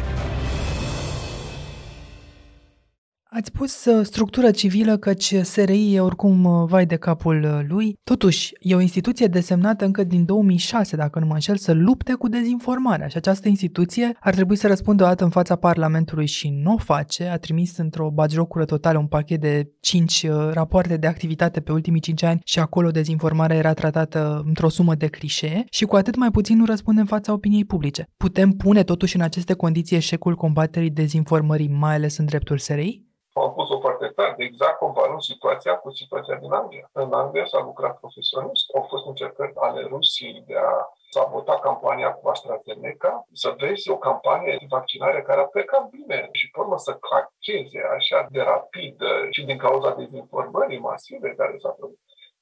Ați 3.36 3.52
pus 3.52 3.84
uh, 3.84 4.04
structură 4.04 4.50
civilă 4.50 4.96
căci 4.96 5.34
SRI 5.42 5.94
e 5.94 6.00
oricum 6.00 6.44
uh, 6.44 6.68
vai 6.68 6.86
de 6.86 6.96
capul 6.96 7.42
uh, 7.42 7.66
lui. 7.68 7.98
Totuși, 8.04 8.52
e 8.60 8.74
o 8.74 8.80
instituție 8.80 9.26
desemnată 9.26 9.84
încă 9.84 10.04
din 10.04 10.24
2006, 10.24 10.96
dacă 10.96 11.18
nu 11.18 11.26
mă 11.26 11.32
înșel, 11.32 11.56
să 11.56 11.72
lupte 11.72 12.12
cu 12.12 12.28
dezinformarea 12.28 13.06
și 13.06 13.16
această 13.16 13.48
instituție 13.48 14.16
ar 14.20 14.34
trebui 14.34 14.56
să 14.56 14.66
răspundă 14.66 15.02
o 15.02 15.06
dată 15.06 15.24
în 15.24 15.30
fața 15.30 15.56
Parlamentului 15.56 16.26
și 16.26 16.48
nu 16.48 16.72
o 16.72 16.76
face. 16.76 17.24
A 17.24 17.36
trimis 17.36 17.76
într-o 17.76 18.10
bagiocură 18.10 18.64
totală 18.64 18.98
un 18.98 19.06
pachet 19.06 19.40
de 19.40 19.70
5 19.80 20.26
rapoarte 20.50 20.96
de 20.96 21.06
activitate 21.06 21.60
pe 21.60 21.72
ultimii 21.72 22.00
5 22.00 22.22
ani 22.22 22.40
și 22.44 22.58
acolo 22.58 22.90
dezinformarea 22.90 23.56
era 23.56 23.72
tratată 23.72 24.42
într-o 24.46 24.68
sumă 24.68 24.94
de 24.94 25.06
clișee 25.06 25.64
și 25.70 25.84
cu 25.84 25.96
atât 25.96 26.16
mai 26.16 26.30
puțin 26.30 26.56
nu 26.56 26.64
răspunde 26.64 27.00
în 27.00 27.06
fața 27.06 27.32
opiniei 27.32 27.64
publice. 27.64 28.04
Putem 28.16 28.50
pune 28.50 28.82
totuși 28.82 29.16
în 29.16 29.22
aceste 29.22 29.54
condiții 29.54 29.96
eșecul 29.96 30.34
combaterii 30.34 30.90
dezinformării, 30.90 31.68
mai 31.68 31.94
ales 31.94 32.16
în 32.16 32.24
dreptul 32.24 32.58
SRI? 32.58 33.12
Am 33.54 33.60
pus-o 33.60 33.80
foarte 33.80 34.12
clar, 34.14 34.34
de 34.36 34.44
exact 34.44 34.78
comparând 34.78 35.20
situația 35.20 35.74
cu 35.76 35.90
situația 35.90 36.34
din 36.34 36.52
Anglia. 36.52 36.88
În 36.92 37.12
Anglia 37.12 37.46
s-a 37.46 37.60
lucrat 37.62 37.98
profesionist, 37.98 38.64
au 38.74 38.82
fost 38.88 39.06
încercări 39.06 39.52
ale 39.54 39.82
Rusiei 39.82 40.44
de 40.46 40.56
a 40.56 40.88
sabota 41.10 41.58
campania 41.58 42.12
cu 42.12 42.28
AstraZeneca, 42.28 43.24
să 43.32 43.54
vezi 43.58 43.90
o 43.90 43.98
campanie 43.98 44.56
de 44.60 44.66
vaccinare 44.68 45.22
care 45.22 45.40
a 45.40 45.44
plecat 45.44 45.88
bine 45.88 46.28
și, 46.32 46.50
pe 46.50 46.60
urmă, 46.60 46.78
să 46.78 46.92
clacheze 46.94 47.80
așa 47.96 48.26
de 48.30 48.40
rapid 48.40 49.02
și 49.30 49.44
din 49.44 49.58
cauza 49.58 49.90
dezinformării 49.90 50.78
masive 50.78 51.34
care 51.34 51.54
s-a 51.58 51.76
făcut. 51.80 51.98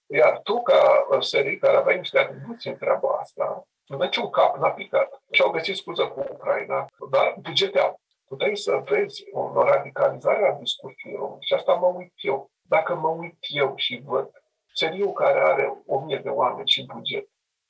Iar 0.06 0.40
tu, 0.42 0.62
ca 0.62 1.06
serii 1.20 1.58
care 1.58 1.76
aveai 1.76 1.96
niște 1.96 2.18
atribuții 2.18 2.70
în 2.70 2.76
treaba 2.76 3.08
asta, 3.20 3.62
niciun 3.86 4.30
cap 4.30 4.56
n-a 4.56 4.70
picat. 4.70 5.22
Și 5.30 5.42
au 5.42 5.50
găsit 5.50 5.76
scuză 5.76 6.06
cu 6.06 6.24
Ucraina, 6.32 6.86
dar 7.10 7.36
bugeteau 7.40 8.00
puteai 8.32 8.56
să 8.56 8.82
vezi 8.84 9.24
o 9.32 9.62
radicalizare 9.64 10.48
a 10.48 10.58
discursului 10.58 11.36
și 11.40 11.54
asta 11.54 11.72
mă 11.72 11.86
uit 11.86 12.12
eu. 12.16 12.50
Dacă 12.62 12.94
mă 12.94 13.08
uit 13.08 13.38
eu 13.40 13.72
și 13.76 14.00
văd 14.04 14.30
seriul 14.74 15.12
care 15.12 15.40
are 15.40 15.82
o 15.86 16.00
mie 16.00 16.20
de 16.22 16.28
oameni 16.28 16.68
și 16.68 16.86
buget, 16.86 17.28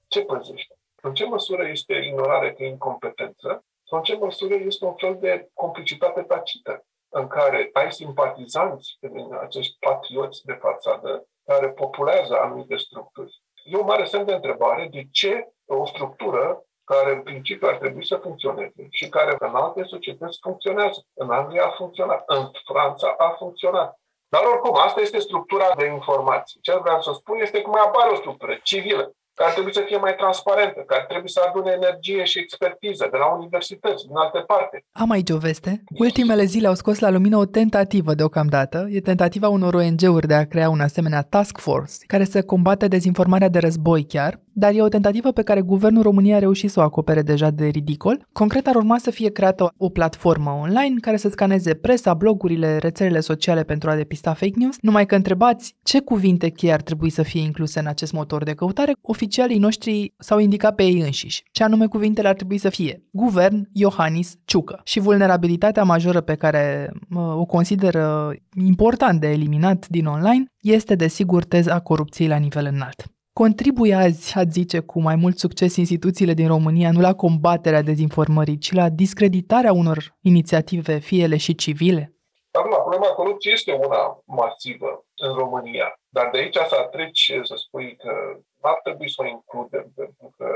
ce 0.09 0.25
păzește? 0.25 0.75
În 1.03 1.15
ce 1.15 1.25
măsură 1.25 1.69
este 1.69 1.95
ignorare 1.95 2.53
că 2.53 2.63
incompetență? 2.63 3.65
Sau 3.89 3.99
în 3.99 4.05
ce 4.05 4.17
măsură 4.17 4.55
este 4.55 4.85
un 4.85 4.95
fel 4.95 5.17
de 5.21 5.49
complicitate 5.53 6.23
tacită 6.23 6.87
în 7.09 7.27
care 7.27 7.71
ai 7.73 7.93
simpatizanți 7.93 8.97
din 9.01 9.35
acești 9.41 9.77
patrioți 9.79 10.45
de 10.45 10.53
fațadă 10.53 11.27
care 11.45 11.69
populează 11.71 12.39
anumite 12.39 12.77
structuri? 12.77 13.43
E 13.65 13.77
un 13.77 13.87
mare 13.87 14.05
semn 14.05 14.25
de 14.25 14.35
întrebare 14.35 14.89
de 14.91 15.09
ce 15.11 15.49
o 15.67 15.87
structură 15.87 16.65
care 16.85 17.13
în 17.15 17.23
principiu 17.23 17.69
ar 17.69 17.77
trebui 17.77 18.07
să 18.07 18.17
funcționeze 18.17 18.87
și 18.91 19.09
care 19.09 19.37
în 19.39 19.55
alte 19.55 19.83
societăți 19.85 20.39
funcționează. 20.43 21.07
În 21.15 21.31
Anglia 21.31 21.65
a 21.65 21.77
funcționat, 21.81 22.23
în 22.27 22.51
Franța 22.65 23.15
a 23.19 23.29
funcționat. 23.39 24.01
Dar 24.29 24.43
oricum, 24.53 24.75
asta 24.87 25.01
este 25.01 25.19
structura 25.19 25.69
de 25.77 25.87
informații. 25.87 26.61
Ce 26.61 26.77
vreau 26.77 27.01
să 27.01 27.13
spun 27.15 27.37
este 27.41 27.63
că 27.63 27.71
mai 27.71 27.85
apare 27.87 28.11
o 28.11 28.17
structură 28.17 28.55
civilă, 28.63 29.15
care 29.35 29.49
ar 29.49 29.55
trebui 29.55 29.75
să 29.75 29.83
fie 29.87 29.97
mai 29.97 30.15
transparentă, 30.15 30.81
care 30.87 31.01
ar 31.01 31.07
trebui 31.07 31.31
să 31.31 31.41
adune 31.49 31.71
energie 31.71 32.25
și 32.25 32.39
expertiză 32.39 33.09
de 33.11 33.17
la 33.17 33.27
universități, 33.27 34.07
din 34.07 34.17
alte 34.17 34.39
parte. 34.39 34.85
Am 34.93 35.11
aici 35.11 35.31
o 35.31 35.37
veste. 35.37 35.83
Ultimele 35.99 36.45
zile 36.45 36.67
au 36.67 36.75
scos 36.75 36.99
la 36.99 37.11
lumină 37.11 37.37
o 37.37 37.45
tentativă 37.45 38.15
deocamdată. 38.15 38.87
E 38.91 39.01
tentativa 39.01 39.49
unor 39.49 39.75
ONG-uri 39.75 40.27
de 40.27 40.35
a 40.35 40.47
crea 40.47 40.69
un 40.69 40.81
asemenea 40.81 41.23
task 41.23 41.59
force 41.59 41.95
care 42.07 42.25
să 42.25 42.43
combate 42.43 42.89
dezinformarea 42.89 43.49
de 43.49 43.59
război 43.59 44.05
chiar, 44.05 44.41
dar 44.53 44.75
e 44.75 44.83
o 44.83 44.89
tentativă 44.89 45.33
pe 45.33 45.43
care 45.43 45.61
guvernul 45.61 46.03
României 46.03 46.35
a 46.35 46.39
reușit 46.39 46.71
să 46.71 46.81
o 46.81 46.83
acopere 46.83 47.23
deja 47.23 47.51
de 47.51 47.67
ridicol. 47.67 48.27
Concret 48.33 48.67
ar 48.67 48.75
urma 48.75 48.99
să 48.99 49.11
fie 49.11 49.31
creată 49.31 49.73
o 49.77 49.89
platformă 49.89 50.51
online 50.51 50.95
care 51.01 51.17
să 51.17 51.29
scaneze 51.29 51.75
presa, 51.75 52.15
blogurile, 52.15 52.77
rețelele 52.77 53.21
sociale 53.21 53.63
pentru 53.63 53.91
a 53.91 53.95
depista 53.95 54.33
fake 54.33 54.53
news, 54.57 54.77
numai 54.81 55.07
că 55.07 55.15
întrebați 55.15 55.75
ce 55.83 56.01
cuvinte 56.01 56.49
cheie 56.49 56.73
ar 56.73 56.83
trebui 56.83 57.11
să 57.11 57.23
fie 57.23 57.41
incluse 57.41 57.79
în 57.79 57.87
acest 57.87 58.13
motor 58.13 58.43
de 58.43 58.55
căutare, 58.55 58.93
oficialii 59.01 59.59
noștri 59.59 60.15
s-au 60.19 60.39
indicat 60.39 60.75
pe 60.75 60.83
ei 60.83 61.01
înșiși. 61.01 61.43
Ce 61.53 61.65
anume 61.65 61.87
cuvintele 61.87 62.29
ar 62.29 62.35
trebui 62.35 62.59
să 62.59 62.69
fie 62.69 63.03
Guvern, 63.11 63.69
Iohannis, 63.73 64.35
Ciucă. 64.45 64.81
Și 64.85 65.01
vulnerabilitatea 65.01 65.83
majoră 65.83 66.21
pe 66.21 66.35
care 66.35 66.93
o 67.15 67.45
consideră 67.45 68.33
important 68.55 69.21
de 69.21 69.31
eliminat 69.31 69.89
din 69.89 70.07
online 70.07 70.45
este 70.61 70.95
desigur 70.95 71.45
teza 71.45 71.81
corupției 71.81 72.29
la 72.29 72.37
nivel 72.37 72.69
înalt. 72.73 73.12
Contribuie 73.35 73.95
azi, 73.95 74.39
ați 74.39 74.51
zice, 74.51 74.81
cu 74.81 75.01
mai 75.01 75.17
mult 75.17 75.39
succes 75.39 75.77
instituțiile 75.77 76.33
din 76.33 76.47
România, 76.47 76.91
nu 76.91 77.01
la 77.01 77.15
combaterea 77.15 77.83
dezinformării, 77.83 78.59
ci 78.59 78.73
la 78.73 78.89
discreditarea 78.89 79.73
unor 79.73 80.17
inițiative, 80.21 80.99
fie 80.99 81.23
ele 81.23 81.37
și 81.37 81.55
civile? 81.55 82.15
Acum, 82.51 82.71
problema 82.71 83.07
corupției 83.07 83.53
este 83.53 83.73
una 83.73 84.23
masivă 84.25 85.05
în 85.17 85.35
România, 85.35 86.01
dar 86.09 86.31
de 86.33 86.39
aici 86.39 86.57
să 86.57 86.89
treci 86.91 87.33
să 87.43 87.55
spui 87.57 87.97
că 87.97 88.13
ar 88.61 88.81
trebui 88.83 89.11
să 89.11 89.23
o 89.23 89.27
includem, 89.27 89.93
pentru 89.95 90.35
că, 90.37 90.47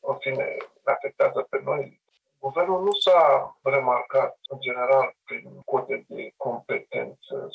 în 0.00 0.16
fine, 0.18 0.46
ne 0.84 0.92
afectează 0.92 1.46
pe 1.50 1.60
noi 1.64 2.00
Guvernul 2.44 2.82
nu 2.82 2.92
s-a 2.92 3.22
remarcat, 3.62 4.38
în 4.48 4.58
general, 4.60 5.16
prin 5.24 5.60
cote 5.64 6.04
de 6.08 6.31
competență. 6.31 6.31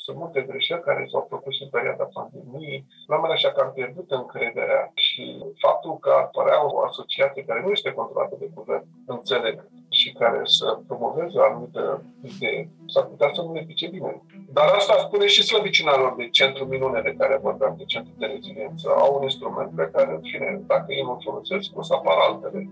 Sunt 0.08 0.20
multe 0.20 0.40
greșeli 0.50 0.86
care 0.88 1.06
s-au 1.10 1.26
făcut 1.28 1.52
și 1.52 1.62
în 1.62 1.68
perioada 1.68 2.08
pandemiei. 2.12 2.86
La 3.06 3.16
mea 3.18 3.30
așa 3.30 3.50
că 3.52 3.60
am 3.60 3.72
pierdut 3.72 4.10
încrederea 4.10 4.90
și 4.94 5.44
faptul 5.64 5.98
că 5.98 6.10
apărea 6.10 6.58
o 6.66 6.80
asociație 6.88 7.44
care 7.44 7.60
nu 7.64 7.70
este 7.70 7.92
controlată 7.92 8.36
de 8.38 8.50
guvern, 8.54 8.84
înțeleg, 9.06 9.56
și 9.88 10.12
care 10.12 10.40
să 10.44 10.78
promoveze 10.86 11.38
o 11.38 11.42
anumită 11.42 12.02
idee, 12.22 12.70
s-ar 12.86 13.04
putea 13.04 13.30
să 13.32 13.42
nu 13.42 13.52
le 13.52 13.64
pice 13.66 13.86
bine. 13.88 14.22
Dar 14.52 14.66
asta 14.68 14.94
spune 14.98 15.26
și 15.26 15.42
slăbiciunea 15.42 16.14
de 16.16 16.28
centru 16.28 16.64
minune 16.64 17.00
de 17.00 17.14
care 17.18 17.38
vorbeam, 17.42 17.74
de 17.78 17.84
centru 17.84 18.12
de 18.18 18.26
reziliență. 18.26 18.88
Au 18.88 19.16
un 19.16 19.22
instrument 19.22 19.70
pe 19.76 19.90
care, 19.92 20.10
în 20.12 20.20
fine, 20.22 20.62
dacă 20.66 20.92
ei 20.92 21.02
nu 21.02 21.20
folosesc, 21.22 21.78
o 21.78 21.82
să 21.82 21.94
apară 21.94 22.20
altele. 22.28 22.70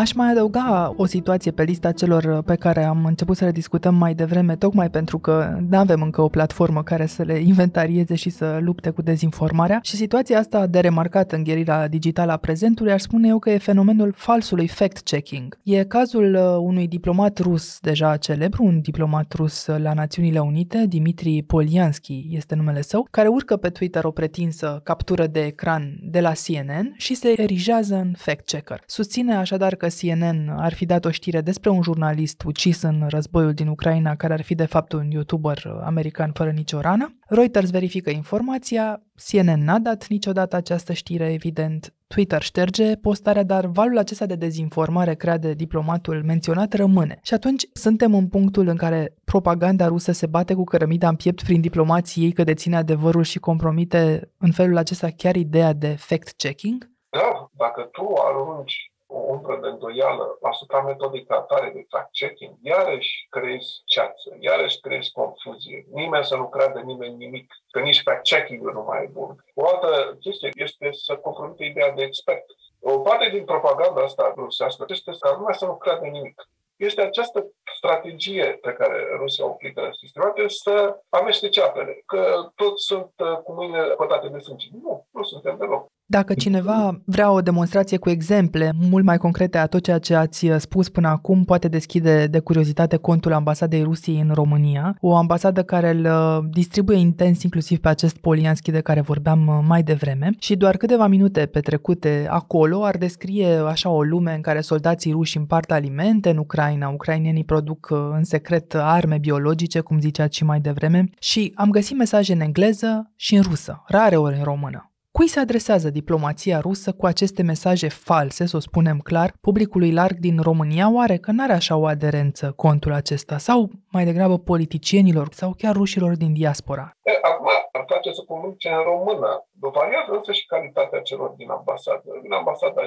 Aș 0.00 0.12
mai 0.12 0.30
adăuga 0.30 0.92
o 0.96 1.06
situație 1.06 1.50
pe 1.50 1.62
lista 1.62 1.92
celor 1.92 2.42
pe 2.42 2.54
care 2.54 2.84
am 2.84 3.04
început 3.04 3.36
să 3.36 3.44
le 3.44 3.50
discutăm 3.50 3.94
mai 3.94 4.14
devreme, 4.14 4.56
tocmai 4.56 4.90
pentru 4.90 5.18
că 5.18 5.58
nu 5.68 5.78
avem 5.78 6.02
încă 6.02 6.22
o 6.22 6.28
platformă 6.28 6.82
care 6.82 7.06
să 7.06 7.22
le 7.22 7.38
inventarieze 7.38 8.14
și 8.14 8.30
să 8.30 8.58
lupte 8.60 8.90
cu 8.90 9.02
dezinformarea. 9.02 9.78
Și 9.82 9.96
situația 9.96 10.38
asta 10.38 10.66
de 10.66 10.80
remarcat 10.80 11.32
în 11.32 11.42
gherila 11.42 11.88
digitală 11.88 12.32
a 12.32 12.36
prezentului, 12.36 12.92
ar 12.92 12.98
spune 12.98 13.28
eu 13.28 13.38
că 13.38 13.50
e 13.50 13.58
fenomenul 13.58 14.12
falsului 14.16 14.68
fact-checking. 14.68 15.58
E 15.62 15.84
cazul 15.84 16.34
uh, 16.34 16.56
unui 16.58 16.88
diplomat 16.88 17.38
rus 17.38 17.78
deja 17.80 18.16
celebru, 18.16 18.64
un 18.64 18.80
diplomat 18.80 19.32
rus 19.32 19.66
la 19.66 19.92
Națiunile 19.92 20.38
Unite, 20.38 20.86
Dimitri 20.88 21.42
Polianski 21.42 22.28
este 22.30 22.54
numele 22.54 22.82
său, 22.82 23.06
care 23.10 23.28
urcă 23.28 23.56
pe 23.56 23.68
Twitter 23.68 24.04
o 24.04 24.10
pretinsă 24.10 24.80
captură 24.84 25.26
de 25.26 25.40
ecran 25.40 25.98
de 26.02 26.20
la 26.20 26.32
CNN 26.44 26.94
și 26.96 27.14
se 27.14 27.40
erigează 27.40 27.94
în 27.94 28.12
fact-checker. 28.18 28.78
Susține 28.86 29.34
așadar 29.34 29.74
că 29.74 29.88
CNN 30.00 30.48
ar 30.48 30.74
fi 30.74 30.86
dat 30.86 31.04
o 31.04 31.10
știre 31.10 31.40
despre 31.40 31.70
un 31.70 31.82
jurnalist 31.82 32.42
ucis 32.42 32.82
în 32.82 33.06
războiul 33.08 33.52
din 33.52 33.68
Ucraina, 33.68 34.16
care 34.16 34.32
ar 34.32 34.42
fi 34.42 34.54
de 34.54 34.66
fapt 34.66 34.92
un 34.92 35.10
youtuber 35.10 35.62
american 35.84 36.30
fără 36.32 36.50
nicio 36.50 36.80
rană. 36.80 37.14
Reuters 37.28 37.70
verifică 37.70 38.10
informația, 38.10 39.02
CNN 39.30 39.64
n-a 39.64 39.78
dat 39.78 40.06
niciodată 40.08 40.56
această 40.56 40.92
știre, 40.92 41.32
evident. 41.32 41.94
Twitter 42.06 42.42
șterge 42.42 42.94
postarea, 42.94 43.42
dar 43.42 43.66
valul 43.66 43.98
acesta 43.98 44.26
de 44.26 44.34
dezinformare 44.34 45.14
creat 45.14 45.40
de 45.40 45.52
diplomatul 45.52 46.22
menționat 46.24 46.72
rămâne. 46.72 47.18
Și 47.22 47.34
atunci 47.34 47.62
suntem 47.72 48.14
în 48.14 48.28
punctul 48.28 48.66
în 48.66 48.76
care 48.76 49.14
propaganda 49.24 49.86
rusă 49.86 50.12
se 50.12 50.26
bate 50.26 50.54
cu 50.54 50.64
cărămida 50.64 51.08
în 51.08 51.16
piept 51.16 51.42
prin 51.42 51.60
diplomații 51.60 52.24
ei 52.24 52.32
că 52.32 52.44
deține 52.44 52.76
adevărul 52.76 53.22
și 53.22 53.38
compromite 53.38 54.30
în 54.38 54.50
felul 54.50 54.76
acesta 54.76 55.08
chiar 55.16 55.36
ideea 55.36 55.72
de 55.72 55.96
fact-checking? 55.98 56.90
Da, 57.08 57.50
dacă 57.56 57.88
tu 57.92 58.12
arunci 58.28 58.92
o 59.10 59.18
umbră 59.18 59.58
de 59.62 59.68
îndoială 59.68 60.38
asupra 60.42 60.80
metodei 60.82 61.24
ca 61.24 61.34
atare 61.34 61.70
de 61.74 61.86
fact-checking, 61.92 62.54
iarăși 62.62 63.26
creezi 63.30 63.82
ceață, 63.84 64.36
iarăși 64.38 64.80
creezi 64.80 65.12
confuzie. 65.12 65.86
Nimeni 65.92 66.24
să 66.24 66.36
nu 66.36 66.48
creadă 66.48 66.78
nimeni 66.80 67.16
nimic, 67.16 67.54
că 67.70 67.80
nici 67.80 68.02
fact-checking-ul 68.02 68.72
nu 68.72 68.82
mai 68.82 69.02
e 69.04 69.10
bun. 69.12 69.44
O 69.54 69.68
altă 69.68 70.16
chestie 70.20 70.50
este 70.54 70.88
să 70.92 71.16
compromite 71.16 71.64
ideea 71.64 71.92
de 71.92 72.02
expert. 72.02 72.44
O 72.80 72.98
parte 72.98 73.28
din 73.28 73.44
propaganda 73.44 74.02
asta 74.02 74.32
rusească 74.36 74.84
este 74.88 75.10
ca 75.20 75.34
lumea 75.36 75.52
să 75.52 75.64
nu 75.64 75.76
creadă 75.76 76.06
nimic. 76.06 76.48
Este 76.76 77.02
această 77.02 77.46
strategie 77.76 78.58
pe 78.60 78.72
care 78.72 79.16
Rusia 79.18 79.44
o 79.46 79.48
aplică 79.48 79.90
sistematic 79.92 80.44
să 80.48 80.98
amestece 81.08 81.62
apele, 81.62 82.02
că 82.06 82.50
toți 82.54 82.84
sunt 82.84 83.12
uh, 83.16 83.36
cu 83.36 83.52
mâinile 83.52 83.94
pătate 83.94 84.28
de 84.28 84.38
sânge. 84.38 84.66
Nu, 84.82 85.06
nu 85.20 85.26
suntem 85.32 85.56
deloc. 85.58 85.82
Dacă 86.12 86.34
cineva 86.34 87.02
vrea 87.04 87.30
o 87.30 87.40
demonstrație 87.40 87.96
cu 87.96 88.10
exemple 88.10 88.72
mult 88.90 89.04
mai 89.04 89.18
concrete 89.18 89.58
a 89.58 89.66
tot 89.66 89.82
ceea 89.82 89.98
ce 89.98 90.14
ați 90.14 90.50
spus 90.56 90.88
până 90.88 91.08
acum, 91.08 91.44
poate 91.44 91.68
deschide 91.68 92.26
de 92.26 92.38
curiozitate 92.38 92.96
contul 92.96 93.32
ambasadei 93.32 93.82
Rusiei 93.82 94.20
în 94.20 94.30
România, 94.34 94.96
o 95.00 95.16
ambasadă 95.16 95.62
care 95.62 95.90
îl 95.90 96.04
uh, 96.04 96.50
distribuie 96.50 96.98
intens 96.98 97.42
inclusiv 97.42 97.78
pe 97.78 97.88
acest 97.88 98.16
Polianski 98.16 98.70
de 98.70 98.80
care 98.80 99.00
vorbeam 99.00 99.46
uh, 99.46 99.64
mai 99.66 99.82
devreme 99.82 100.30
și 100.38 100.56
doar 100.56 100.76
câteva 100.76 101.06
minute 101.06 101.46
petrecute 101.46 102.26
acolo 102.30 102.84
ar 102.84 102.96
descrie 102.96 103.46
așa 103.46 103.90
o 103.90 104.02
lume 104.02 104.34
în 104.34 104.40
care 104.40 104.60
soldații 104.60 105.12
ruși 105.12 105.36
împart 105.36 105.70
alimente 105.72 106.30
în 106.30 106.36
Ucraina, 106.36 106.88
ucrainienii 106.88 107.44
produc 107.44 107.88
uh, 107.90 107.98
în 108.12 108.24
secret 108.24 108.74
arme 108.74 109.18
biologice, 109.18 109.80
cum 109.80 110.00
ziceați 110.00 110.36
și 110.36 110.44
mai 110.44 110.60
devreme, 110.60 111.08
și 111.18 111.52
am 111.54 111.70
găsit 111.70 111.96
mesaje 111.96 112.32
în 112.32 112.40
engleză 112.40 113.10
și 113.16 113.34
în 113.34 113.42
rusă, 113.42 113.82
rare 113.86 114.16
ori 114.16 114.36
în 114.36 114.44
română. 114.44 114.89
Cui 115.16 115.28
se 115.28 115.40
adresează 115.40 115.88
diplomația 115.90 116.58
rusă 116.60 116.92
cu 116.92 117.06
aceste 117.06 117.42
mesaje 117.42 117.88
false, 117.88 118.46
să 118.46 118.56
o 118.56 118.66
spunem 118.68 118.98
clar, 118.98 119.30
publicului 119.40 119.92
larg 119.92 120.16
din 120.28 120.36
România? 120.48 120.86
Oare 120.98 121.16
că 121.16 121.30
n-are 121.30 121.52
așa 121.52 121.76
o 121.76 121.86
aderență 121.86 122.52
contul 122.64 122.92
acesta? 122.92 123.38
Sau 123.38 123.70
mai 123.92 124.04
degrabă 124.04 124.38
politicienilor 124.38 125.26
sau 125.40 125.50
chiar 125.60 125.74
rușilor 125.74 126.16
din 126.16 126.32
diaspora? 126.32 126.86
E, 127.02 127.18
acum 127.22 127.48
ar 127.72 127.84
place 127.84 128.12
să 128.12 128.22
comunice 128.26 128.68
în 128.68 128.82
română. 128.92 129.30
Variază 129.60 130.10
însă 130.18 130.32
și 130.32 130.46
calitatea 130.46 131.00
celor 131.00 131.30
din 131.30 131.50
ambasadă. 131.50 132.08
Din 132.22 132.32
ambasada 132.32 132.82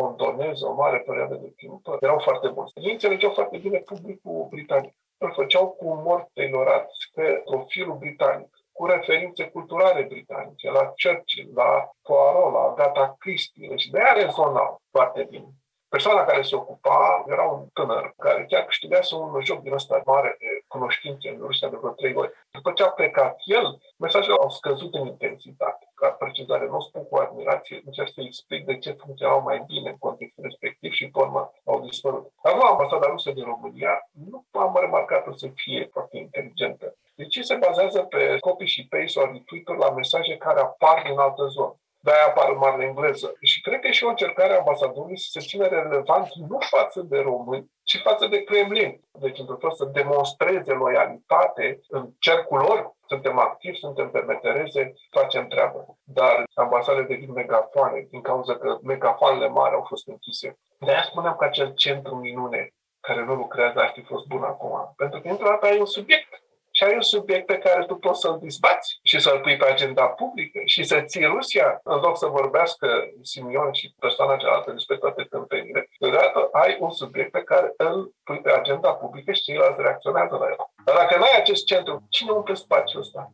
londoneză, 0.00 0.66
o 0.66 0.74
mare 0.74 0.98
perioadă 0.98 1.34
de 1.34 1.52
timp, 1.56 1.80
erau 2.00 2.18
foarte 2.18 2.48
buni. 2.54 2.70
Ei 2.74 2.92
înțelegeau 2.92 3.32
foarte 3.32 3.56
bine 3.58 3.78
publicul 3.78 4.46
britanic. 4.50 4.94
Îl 5.24 5.32
făceau 5.34 5.66
cu 5.78 5.84
umor 5.86 6.20
tailorat 6.34 6.86
pe 7.14 7.42
profilul 7.44 7.96
britanic 7.98 8.57
cu 8.78 8.86
referințe 8.86 9.44
culturale 9.44 10.02
britanice, 10.02 10.70
la 10.70 10.84
Churchill, 11.00 11.50
la 11.54 11.90
Poirot, 12.02 12.52
la 12.52 12.60
Agatha 12.60 13.16
Christie. 13.18 13.68
Deci 13.68 13.86
de 13.86 13.98
aia 13.98 14.12
rezonau 14.12 14.82
foarte 14.90 15.26
bine. 15.30 15.48
Persoana 15.88 16.24
care 16.24 16.42
se 16.42 16.54
ocupa 16.54 17.24
era 17.28 17.42
un 17.42 17.66
tânăr 17.72 18.14
care 18.18 18.44
chiar 18.48 18.64
câștigase 18.64 19.14
un 19.14 19.40
joc 19.40 19.60
din 19.62 19.72
ăsta 19.72 20.02
mare 20.04 20.36
de 20.38 20.46
cunoștințe 20.66 21.28
în 21.28 21.38
Rusia 21.40 21.68
de 21.68 21.76
vreo 21.76 21.90
trei 21.90 22.14
ori. 22.14 22.32
După 22.50 22.72
ce 22.72 22.82
a 22.82 22.90
plecat 22.90 23.36
el, 23.44 23.78
mesajele 23.96 24.34
au 24.40 24.48
scăzut 24.48 24.94
în 24.94 25.06
intensitate. 25.06 25.90
Ca 25.94 26.08
precizare, 26.08 26.66
nu 26.66 26.76
o 26.76 26.80
spun 26.80 27.04
cu 27.08 27.16
admirație, 27.16 27.82
încerc 27.84 28.08
să 28.12 28.20
explic 28.20 28.64
de 28.64 28.78
ce 28.78 28.90
funcționau 28.92 29.42
mai 29.42 29.64
bine 29.66 29.90
în 29.90 29.98
contextul 29.98 30.44
respectiv 30.44 30.92
și 30.92 31.04
în 31.04 31.10
urmă 31.14 31.52
au 31.64 31.80
dispărut. 31.80 32.32
Acum, 32.42 32.66
ambasada 32.66 33.06
rusă 33.06 33.30
din 33.30 33.44
România 33.44 34.08
nu 34.30 34.44
am 34.50 34.76
remarcat 34.80 35.24
să 35.36 35.48
fie 35.54 35.88
foarte 35.92 36.16
inteligentă. 36.18 36.94
Deci 37.20 37.38
se 37.44 37.54
bazează 37.54 38.00
pe 38.02 38.36
copy 38.40 38.64
și 38.64 38.86
paste 38.88 39.06
sau 39.06 39.42
Twitter 39.46 39.76
la 39.76 39.90
mesaje 39.90 40.36
care 40.36 40.60
apar 40.60 41.02
din 41.06 41.18
altă 41.18 41.46
zonă 41.46 41.76
de-aia 42.00 42.26
apar 42.26 42.48
în 42.50 42.58
mare 42.58 42.84
engleză. 42.84 43.36
Și 43.42 43.60
cred 43.60 43.80
că 43.80 43.86
e 43.86 43.92
și 43.92 44.04
o 44.04 44.08
încercare 44.08 44.52
a 44.52 44.58
ambasadorului 44.58 45.18
să 45.18 45.28
se 45.30 45.46
țină 45.46 45.66
relevant 45.66 46.28
nu 46.34 46.58
față 46.60 47.00
de 47.00 47.18
români, 47.18 47.70
ci 47.82 47.96
față 47.96 48.26
de 48.26 48.42
Kremlin. 48.42 49.00
Deci, 49.12 49.38
într-un 49.38 49.58
fel, 49.58 49.72
să 49.72 49.84
demonstreze 49.84 50.72
loialitate 50.72 51.80
în 51.88 52.10
cercul 52.18 52.58
lor. 52.58 52.96
Suntem 53.06 53.38
activi, 53.38 53.78
suntem 53.78 54.10
pe 54.10 54.20
metereze, 54.20 54.94
facem 55.10 55.48
treabă. 55.48 55.98
Dar 56.04 56.44
ambasadele 56.54 57.06
devin 57.06 57.32
megafoane 57.32 58.06
din 58.10 58.20
cauza 58.20 58.56
că 58.56 58.78
megafoanele 58.82 59.48
mari 59.48 59.74
au 59.74 59.84
fost 59.88 60.08
închise. 60.08 60.58
De-aia 60.78 61.02
spuneam 61.02 61.36
că 61.36 61.44
acel 61.44 61.74
centru 61.74 62.14
minune 62.14 62.72
care 63.00 63.24
nu 63.24 63.34
lucrează 63.34 63.78
ar 63.80 63.90
fi 63.94 64.02
fost 64.02 64.26
bun 64.26 64.42
acum. 64.42 64.92
Pentru 64.96 65.20
că, 65.20 65.28
într-o 65.28 65.48
dată, 65.48 65.66
ai 65.66 65.78
un 65.78 65.86
subiect 65.86 66.42
și 66.78 66.84
ai 66.84 66.94
un 66.94 67.00
subiect 67.14 67.46
pe 67.46 67.58
care 67.58 67.84
tu 67.84 67.94
poți 67.94 68.20
să-l 68.20 68.38
dizbați 68.40 68.98
și 69.02 69.20
să-l 69.20 69.40
pui 69.40 69.56
pe 69.56 69.66
agenda 69.66 70.06
publică 70.06 70.60
și 70.64 70.82
să 70.82 71.00
ții 71.00 71.24
Rusia, 71.24 71.80
în 71.82 71.98
loc 72.00 72.18
să 72.18 72.26
vorbească 72.26 72.86
Simion 73.22 73.72
și 73.72 73.94
persoana 73.98 74.36
cealaltă 74.36 74.70
despre 74.72 74.96
toate 74.96 75.22
tâmpenile. 75.22 75.88
Deodată 75.98 76.48
ai 76.52 76.76
un 76.80 76.90
subiect 76.90 77.30
pe 77.30 77.42
care 77.42 77.72
îl 77.76 78.14
pui 78.24 78.40
pe 78.40 78.52
agenda 78.52 78.90
publică 78.90 79.32
și 79.32 79.42
ceilalți 79.42 79.80
reacționează 79.80 80.36
la 80.40 80.46
el. 80.46 80.56
Dar 80.84 80.96
dacă 80.96 81.16
nu 81.16 81.22
ai 81.22 81.36
acest 81.36 81.64
centru, 81.64 82.06
cine 82.08 82.30
umple 82.30 82.54
spațiul 82.54 83.00
ăsta? 83.00 83.30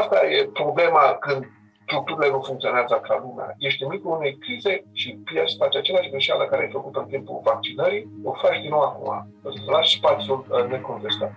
Asta 0.00 0.26
e 0.26 0.50
problema 0.52 1.14
când 1.14 1.44
structurile 1.86 2.28
nu 2.30 2.40
funcționează 2.40 2.94
ca 2.94 3.22
lumea. 3.24 3.54
Ești 3.58 3.82
în 3.82 3.88
micul 3.88 4.16
unei 4.16 4.38
crize 4.38 4.84
și 4.92 5.18
pierzi, 5.24 5.56
faci 5.56 5.76
același 5.76 6.10
greșeală 6.10 6.44
care 6.46 6.62
ai 6.62 6.70
făcut 6.70 6.96
în 6.96 7.06
timpul 7.06 7.40
vaccinării, 7.44 8.08
o 8.24 8.32
faci 8.32 8.60
din 8.60 8.70
nou 8.70 8.80
acum. 8.80 9.28
Îți 9.42 9.58
lași 9.66 9.96
spațiul 9.96 10.46
uh, 10.48 10.64
necontestat. 10.64 11.32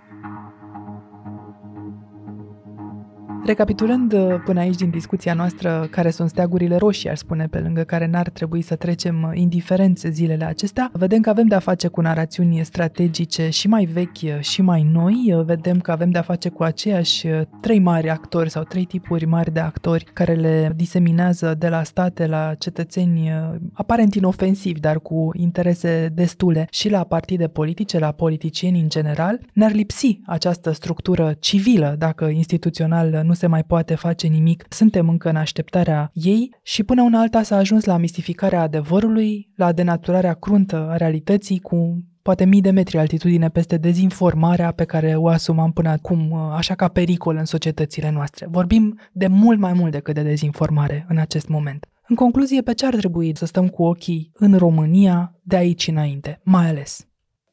Recapitulând 3.44 4.12
uh, 4.12 4.34
până 4.44 4.60
aici 4.60 4.76
din 4.76 4.90
discuția 4.90 5.34
noastră 5.34 5.88
care 5.90 6.10
sunt 6.10 6.28
steagurile 6.28 6.76
roșii, 6.76 7.10
aș 7.10 7.18
spune, 7.18 7.46
pe 7.46 7.58
lângă 7.58 7.82
care 7.82 8.06
n-ar 8.06 8.28
trebui 8.28 8.62
să 8.62 8.76
trecem 8.76 9.22
uh, 9.22 9.30
indiferenți 9.34 10.08
zilele 10.10 10.44
acestea, 10.44 10.90
vedem 10.92 11.20
că 11.20 11.30
avem 11.30 11.46
de-a 11.46 11.58
face 11.58 11.88
cu 11.88 12.00
narațiuni 12.00 12.64
strategice 12.64 13.48
și 13.48 13.68
mai 13.68 13.84
vechi 13.84 14.40
și 14.40 14.62
mai 14.62 14.82
noi, 14.92 15.42
vedem 15.44 15.80
că 15.80 15.90
avem 15.90 16.10
de-a 16.10 16.22
face 16.22 16.48
cu 16.48 16.62
aceiași 16.62 17.26
uh, 17.26 17.40
trei 17.60 17.78
mari 17.78 18.10
actori 18.10 18.50
sau 18.50 18.62
trei 18.62 18.84
tipuri 18.84 19.24
mari 19.24 19.52
de 19.52 19.60
actori 19.60 20.04
care 20.12 20.34
le 20.34 20.72
diseminează 20.76 21.54
de 21.58 21.68
la 21.68 21.82
state 21.82 22.26
la 22.26 22.54
cetățeni 22.58 23.30
aparent 23.72 24.14
inofensivi, 24.14 24.80
dar 24.80 25.00
cu 25.00 25.30
interese 25.34 26.10
destule 26.14 26.66
și 26.70 26.90
la 26.90 27.04
partide 27.04 27.46
politice, 27.46 27.98
la 27.98 28.12
politicieni 28.12 28.80
în 28.80 28.88
general. 28.88 29.40
Ne-ar 29.52 29.72
lipsi 29.72 30.20
această 30.26 30.70
structură 30.72 31.34
civilă 31.38 31.94
dacă 31.98 32.24
instituțional 32.24 33.22
nu 33.24 33.34
se 33.38 33.46
mai 33.46 33.64
poate 33.64 33.94
face 33.94 34.26
nimic, 34.26 34.64
suntem 34.68 35.08
încă 35.08 35.28
în 35.28 35.36
așteptarea 35.36 36.10
ei 36.12 36.54
și 36.62 36.84
până 36.84 37.02
una 37.02 37.20
alta 37.20 37.42
s-a 37.42 37.56
ajuns 37.56 37.84
la 37.84 37.96
mistificarea 37.96 38.60
adevărului, 38.60 39.48
la 39.56 39.72
denaturarea 39.72 40.34
cruntă 40.34 40.88
a 40.90 40.96
realității 40.96 41.58
cu 41.58 42.04
poate 42.22 42.44
mii 42.44 42.60
de 42.60 42.70
metri 42.70 42.98
altitudine 42.98 43.48
peste 43.48 43.76
dezinformarea 43.76 44.72
pe 44.72 44.84
care 44.84 45.14
o 45.16 45.28
asumam 45.28 45.72
până 45.72 45.88
acum 45.88 46.34
așa 46.34 46.74
ca 46.74 46.88
pericol 46.88 47.36
în 47.36 47.44
societățile 47.44 48.10
noastre. 48.10 48.46
Vorbim 48.50 49.00
de 49.12 49.26
mult 49.26 49.58
mai 49.58 49.72
mult 49.72 49.92
decât 49.92 50.14
de 50.14 50.22
dezinformare 50.22 51.06
în 51.08 51.18
acest 51.18 51.48
moment. 51.48 51.86
În 52.08 52.16
concluzie, 52.16 52.62
pe 52.62 52.74
ce 52.74 52.86
ar 52.86 52.94
trebui 52.94 53.36
să 53.36 53.46
stăm 53.46 53.68
cu 53.68 53.82
ochii 53.84 54.30
în 54.34 54.58
România 54.58 55.32
de 55.42 55.56
aici 55.56 55.86
înainte, 55.86 56.40
mai 56.44 56.66
ales? 56.68 57.08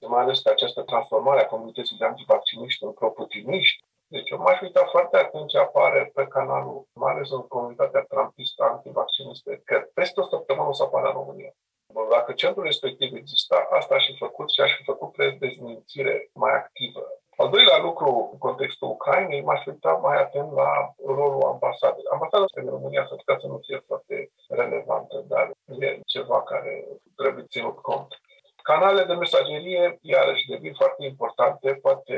Mai 0.07 0.23
ales 0.23 0.39
că 0.39 0.49
această 0.53 0.81
transformare 0.81 1.41
a 1.41 1.51
comunității 1.53 1.97
de 1.97 2.05
antivacciniști 2.05 2.83
în 2.83 2.91
proputiniști 2.91 3.83
deci 4.15 4.29
eu 4.29 4.39
m-aș 4.43 4.59
uita 4.61 4.83
foarte 4.93 5.17
atent 5.17 5.47
ce 5.49 5.57
apare 5.57 6.11
pe 6.13 6.23
canalul, 6.35 6.87
mai 6.93 7.13
ales 7.13 7.29
în 7.31 7.47
comunitatea 7.55 8.07
trumpistă 8.11 8.63
antivaccinistă, 8.63 9.51
că 9.69 9.75
peste 9.93 10.19
o 10.19 10.29
săptămână 10.33 10.67
o 10.69 10.73
să 10.73 10.83
apară 10.83 11.07
în 11.07 11.13
România. 11.13 11.53
Dacă 12.09 12.31
centrul 12.31 12.63
respectiv 12.63 13.15
exista, 13.15 13.67
asta 13.79 13.95
aș 13.95 14.05
fi 14.05 14.15
făcut 14.25 14.47
și 14.51 14.61
aș 14.61 14.71
fi 14.77 14.83
făcut 14.83 15.11
pre 15.11 15.37
dezmințire 15.39 16.29
mai 16.33 16.53
activă. 16.61 17.03
Al 17.37 17.49
doilea 17.49 17.77
lucru, 17.87 18.29
în 18.31 18.37
contextul 18.37 18.87
Ucrainei, 18.89 19.41
m-aș 19.41 19.65
uita 19.65 19.91
mai 19.91 20.17
atent 20.21 20.51
la 20.51 20.71
rolul 21.05 21.43
ambasadei. 21.53 22.03
Ambasada 22.11 22.45
în 22.53 22.69
România 22.69 23.05
s-ar 23.05 23.17
putea 23.17 23.37
să 23.39 23.47
nu 23.47 23.59
fie 23.65 23.79
foarte 23.87 24.31
relevantă, 24.49 25.23
dar 25.27 25.51
e 25.79 25.99
ceva 26.05 26.43
care 26.43 26.73
trebuie 27.15 27.43
ținut 27.53 27.77
cont. 27.89 28.07
Canalele 28.71 29.05
de 29.05 29.13
mesagerie, 29.13 29.97
iarăși, 30.01 30.47
devin 30.47 30.73
foarte 30.73 31.05
importante, 31.05 31.79
poate 31.85 32.17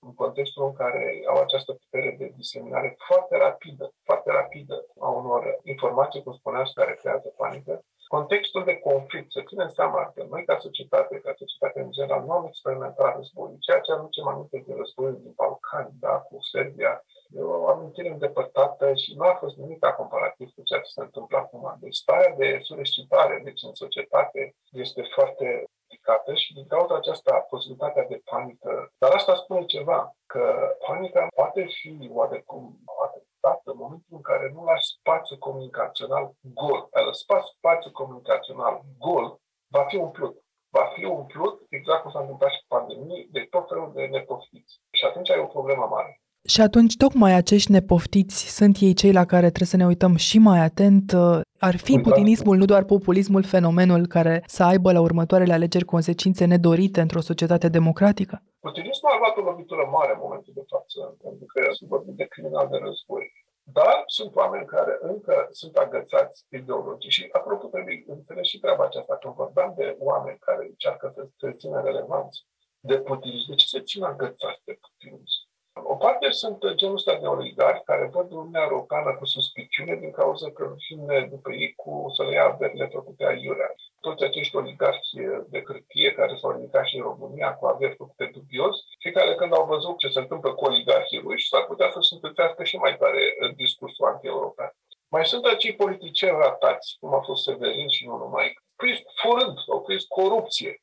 în 0.00 0.14
contextul 0.14 0.64
în 0.66 0.74
care 0.82 1.22
au 1.28 1.38
această 1.40 1.72
putere 1.72 2.14
de 2.18 2.32
diseminare 2.36 2.96
foarte 3.06 3.36
rapidă, 3.36 3.92
foarte 4.04 4.30
rapidă 4.30 4.84
a 5.00 5.08
unor 5.08 5.42
informații, 5.62 6.22
cum 6.22 6.32
spuneam, 6.32 6.70
care 6.74 6.98
creează 7.00 7.28
panică. 7.36 7.84
Contextul 8.06 8.64
de 8.64 8.76
conflict, 8.88 9.30
să 9.30 9.42
ținem 9.48 9.68
seama 9.68 10.12
că 10.14 10.26
noi 10.30 10.44
ca 10.44 10.56
societate, 10.56 11.20
ca 11.24 11.32
societate 11.36 11.80
în 11.80 11.90
general, 11.90 12.22
nu 12.24 12.32
am 12.32 12.46
experimentat 12.46 13.16
războiul, 13.16 13.56
ceea 13.60 13.80
ce 13.80 13.92
aducem 13.92 14.26
aminte 14.26 14.64
de 14.66 14.74
războiul 14.76 15.20
din 15.22 15.32
Balcani, 15.36 15.96
da, 16.00 16.14
cu 16.28 16.36
Serbia, 16.52 17.04
e 17.36 17.40
o 17.40 17.68
amintire 17.68 18.08
îndepărtată 18.08 18.94
și 18.94 19.14
nu 19.14 19.24
a 19.24 19.34
fost 19.34 19.56
nimic 19.56 19.78
comparativ 19.96 20.48
cu 20.54 20.62
ceea 20.62 20.80
ce 20.80 20.90
se 20.90 21.00
întâmplă 21.00 21.36
acum. 21.38 21.76
Deci 21.80 21.94
starea 21.94 22.34
de 22.38 22.58
surescitare 22.62 23.40
deci 23.44 23.62
în 23.62 23.74
societate 23.74 24.54
este 24.70 25.02
foarte 25.14 25.64
ridicată 26.06 26.34
și 26.34 26.52
din 26.52 26.66
cauza 26.66 26.94
aceasta 26.96 27.46
posibilitatea 27.48 28.04
de 28.08 28.20
panică. 28.24 28.92
Dar 28.98 29.10
asta 29.12 29.34
spune 29.34 29.64
ceva, 29.64 30.16
că 30.26 30.42
panica 30.86 31.26
poate 31.34 31.64
fi 31.64 32.10
oarecum 32.12 32.78
adaptată 33.04 33.70
în 33.70 33.76
momentul 33.78 34.16
în 34.16 34.20
care 34.20 34.50
nu 34.54 34.64
lași 34.64 34.86
spațiu 34.98 35.36
comunicațional 35.38 36.32
gol. 36.54 36.88
Dar 36.90 37.12
spațiu, 37.12 37.52
spațiu 37.56 37.90
comunicațional 37.90 38.80
gol 38.98 39.36
va 39.68 39.84
fi 39.84 39.96
umplut. 39.96 40.44
Va 40.68 40.84
fi 40.94 41.04
umplut, 41.04 41.62
exact 41.68 42.02
cum 42.02 42.10
s-a 42.10 42.20
întâmplat 42.20 42.50
și 42.50 42.60
cu 42.60 42.74
pandemie, 42.76 43.26
de 43.30 43.46
tot 43.50 43.68
felul 43.68 43.92
de 43.94 44.06
nepoftiți. 44.06 44.80
Și 44.90 45.04
atunci 45.04 45.30
ai 45.30 45.40
o 45.40 45.46
problemă 45.46 45.86
mare. 45.86 46.20
Și 46.46 46.60
atunci 46.60 46.96
tocmai 46.96 47.32
acești 47.34 47.70
nepoftiți 47.70 48.38
sunt 48.56 48.76
ei 48.80 48.94
cei 48.94 49.12
la 49.12 49.24
care 49.24 49.46
trebuie 49.46 49.74
să 49.74 49.76
ne 49.76 49.86
uităm 49.86 50.16
și 50.16 50.38
mai 50.38 50.60
atent. 50.68 51.12
Uh, 51.12 51.40
ar 51.58 51.76
fi 51.76 51.98
putinismul, 51.98 52.56
nu 52.56 52.64
doar 52.64 52.84
populismul, 52.84 53.42
fenomenul 53.42 54.06
care 54.06 54.42
să 54.46 54.62
aibă 54.62 54.92
la 54.92 55.00
următoarele 55.00 55.52
alegeri 55.52 55.84
consecințe 55.84 56.44
nedorite 56.44 57.00
într-o 57.00 57.20
societate 57.20 57.68
democratică? 57.68 58.42
Putinismul 58.60 59.10
a 59.12 59.18
luat 59.18 59.36
o 59.36 59.48
lovitură 59.50 59.84
mare 59.96 60.12
în 60.12 60.20
momentul 60.22 60.52
de 60.56 60.64
față, 60.72 61.16
pentru 61.22 61.46
că 61.52 61.60
sunt 61.72 61.88
vorbit 61.88 62.14
de 62.14 62.26
criminal 62.32 62.68
de 62.70 62.78
război. 62.86 63.24
Dar 63.62 64.02
sunt 64.06 64.34
oameni 64.34 64.66
care 64.66 64.98
încă 65.00 65.48
sunt 65.50 65.76
agățați 65.76 66.46
ideologic 66.50 67.10
și, 67.10 67.28
apropo, 67.32 67.66
trebuie 67.66 68.04
înțeles 68.06 68.46
și 68.46 68.58
treaba 68.58 68.84
aceasta. 68.84 69.18
Când 69.20 69.34
vorbeam 69.34 69.74
de 69.76 69.96
oameni 69.98 70.38
care 70.38 70.62
încearcă 70.68 71.12
să 71.14 71.22
se 71.38 71.50
țină 71.50 71.80
relevanți 71.84 72.46
de 72.80 72.96
putinism, 72.98 73.48
de 73.50 73.54
ce 73.54 73.66
se 73.66 73.80
țin 73.80 74.02
agățați 74.02 74.62
de 74.64 74.78
putinism? 74.82 75.45
O 75.82 75.96
parte 75.96 76.30
sunt 76.30 76.74
genul 76.74 76.94
ăsta 76.94 77.18
de 77.18 77.26
oligarhi 77.26 77.82
care 77.84 78.10
văd 78.12 78.30
Uniunea 78.30 78.62
Europeană 78.62 79.16
cu 79.18 79.24
suspiciune 79.24 79.94
din 79.96 80.10
cauza 80.10 80.50
că 80.50 80.74
vine 80.88 81.26
după 81.30 81.52
ei 81.52 81.72
cu 81.74 82.06
să 82.14 82.22
le 82.22 82.32
ia 82.32 82.44
averile 82.44 82.86
făcute 82.86 83.24
aiurea. 83.26 83.74
Toți 84.00 84.24
acești 84.24 84.56
oligarhi 84.56 85.10
de 85.48 85.62
hârtie 85.66 86.12
care 86.12 86.34
s-au 86.40 86.50
ridicat 86.50 86.86
și 86.86 86.96
în 86.96 87.02
România 87.02 87.54
cu 87.54 87.66
averi 87.66 87.94
făcute 87.96 88.30
dubios 88.32 88.76
și 88.98 89.10
care 89.10 89.34
când 89.34 89.52
au 89.54 89.64
văzut 89.64 89.98
ce 89.98 90.08
se 90.08 90.18
întâmplă 90.18 90.54
cu 90.54 90.64
oligarhii 90.64 91.20
ruși 91.20 91.48
s-ar 91.48 91.64
putea 91.64 91.90
să 91.92 92.00
se 92.00 92.64
și 92.64 92.76
mai 92.76 92.96
tare 92.96 93.34
în 93.38 93.54
discursul 93.54 94.06
anti-european. 94.06 94.70
Mai 95.08 95.26
sunt 95.26 95.44
acei 95.44 95.74
politicieni 95.74 96.38
ratați, 96.38 96.96
cum 97.00 97.14
a 97.14 97.20
fost 97.20 97.42
Severin 97.42 97.88
și 97.88 98.06
nu 98.06 98.16
numai, 98.16 98.58
prins 98.76 98.98
furând, 99.14 99.58
au 99.72 99.82
prins 99.82 100.04
corupție, 100.04 100.82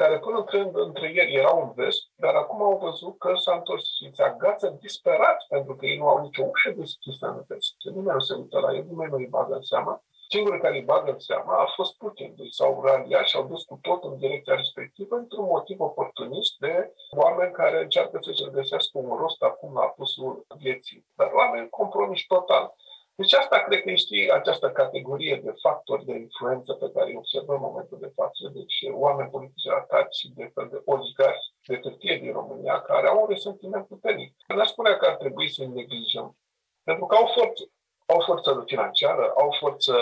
care 0.00 0.18
până 0.18 0.44
când 0.44 0.76
între 0.76 1.12
ieri 1.12 1.34
erau 1.34 1.62
în 1.62 1.72
vest, 1.74 2.02
dar 2.14 2.34
acum 2.34 2.62
au 2.62 2.78
văzut 2.82 3.18
că 3.18 3.30
s-a 3.34 3.54
întors 3.54 3.84
și 3.96 4.08
se 4.12 4.22
agață 4.22 4.78
disperat 4.80 5.38
pentru 5.48 5.76
că 5.76 5.86
ei 5.86 5.98
nu 5.98 6.08
au 6.08 6.18
nicio 6.18 6.44
ușă 6.52 6.70
deschisă 6.70 7.26
în 7.26 7.44
vest. 7.48 7.74
Nimeni 7.94 8.18
nu 8.18 8.26
se 8.28 8.34
uită 8.34 8.58
la 8.58 8.74
ei, 8.74 8.84
nimeni 8.88 9.10
nu 9.10 9.16
îi 9.16 9.34
bagă 9.36 9.54
în 9.54 9.62
seama. 9.62 10.02
Singurul 10.28 10.60
care 10.60 10.76
îi 10.76 10.90
bagă 10.92 11.10
în 11.10 11.18
seama 11.18 11.54
a 11.58 11.72
fost 11.76 11.96
Putin. 11.96 12.34
Deci 12.36 12.52
s-au 12.52 12.82
raliat 12.84 13.26
și 13.26 13.36
au 13.36 13.44
dus 13.44 13.62
cu 13.64 13.78
tot 13.82 14.04
în 14.04 14.18
direcția 14.18 14.54
respectivă 14.54 15.16
într-un 15.16 15.44
motiv 15.44 15.80
oportunist 15.80 16.58
de 16.58 16.92
oameni 17.10 17.52
care 17.52 17.82
încearcă 17.82 18.18
să-și 18.22 18.50
găsească 18.50 18.98
un 18.98 19.16
rost 19.16 19.42
acum 19.42 19.74
la 19.74 19.80
apusul 19.80 20.46
vieții. 20.58 21.06
Dar 21.16 21.30
oameni 21.32 21.68
compromis 21.68 22.22
total. 22.26 22.74
Deci 23.20 23.32
asta 23.32 23.58
cred 23.58 23.82
că 23.82 23.94
știi 23.94 24.30
această 24.30 24.70
categorie 24.70 25.40
de 25.44 25.52
factori 25.62 26.04
de 26.04 26.14
influență 26.26 26.72
pe 26.72 26.90
care 26.94 27.06
îi 27.08 27.16
observăm 27.16 27.62
în 27.62 27.68
momentul 27.68 27.98
de 28.00 28.12
față. 28.14 28.42
Deci 28.58 28.76
oameni 28.92 29.30
politici 29.30 29.68
atați 29.80 30.18
și 30.18 30.28
de 30.38 30.50
fel 30.54 30.68
de 30.72 30.82
oligarhi 30.84 31.52
de 31.66 31.80
hârtie 31.82 32.16
din 32.22 32.32
România 32.32 32.80
care 32.80 33.06
au 33.08 33.20
un 33.20 33.28
resentiment 33.28 33.86
puternic. 33.86 34.34
Nu 34.46 34.60
aș 34.60 34.68
spune 34.68 34.92
că 34.94 35.06
ar 35.06 35.16
trebui 35.16 35.48
să-i 35.54 35.66
neglijăm. 35.66 36.36
Pentru 36.84 37.06
că 37.06 37.14
au 37.16 37.26
forță. 37.36 37.62
Au 38.06 38.20
forță 38.20 38.62
financiară, 38.66 39.32
au 39.36 39.50
forță 39.60 39.94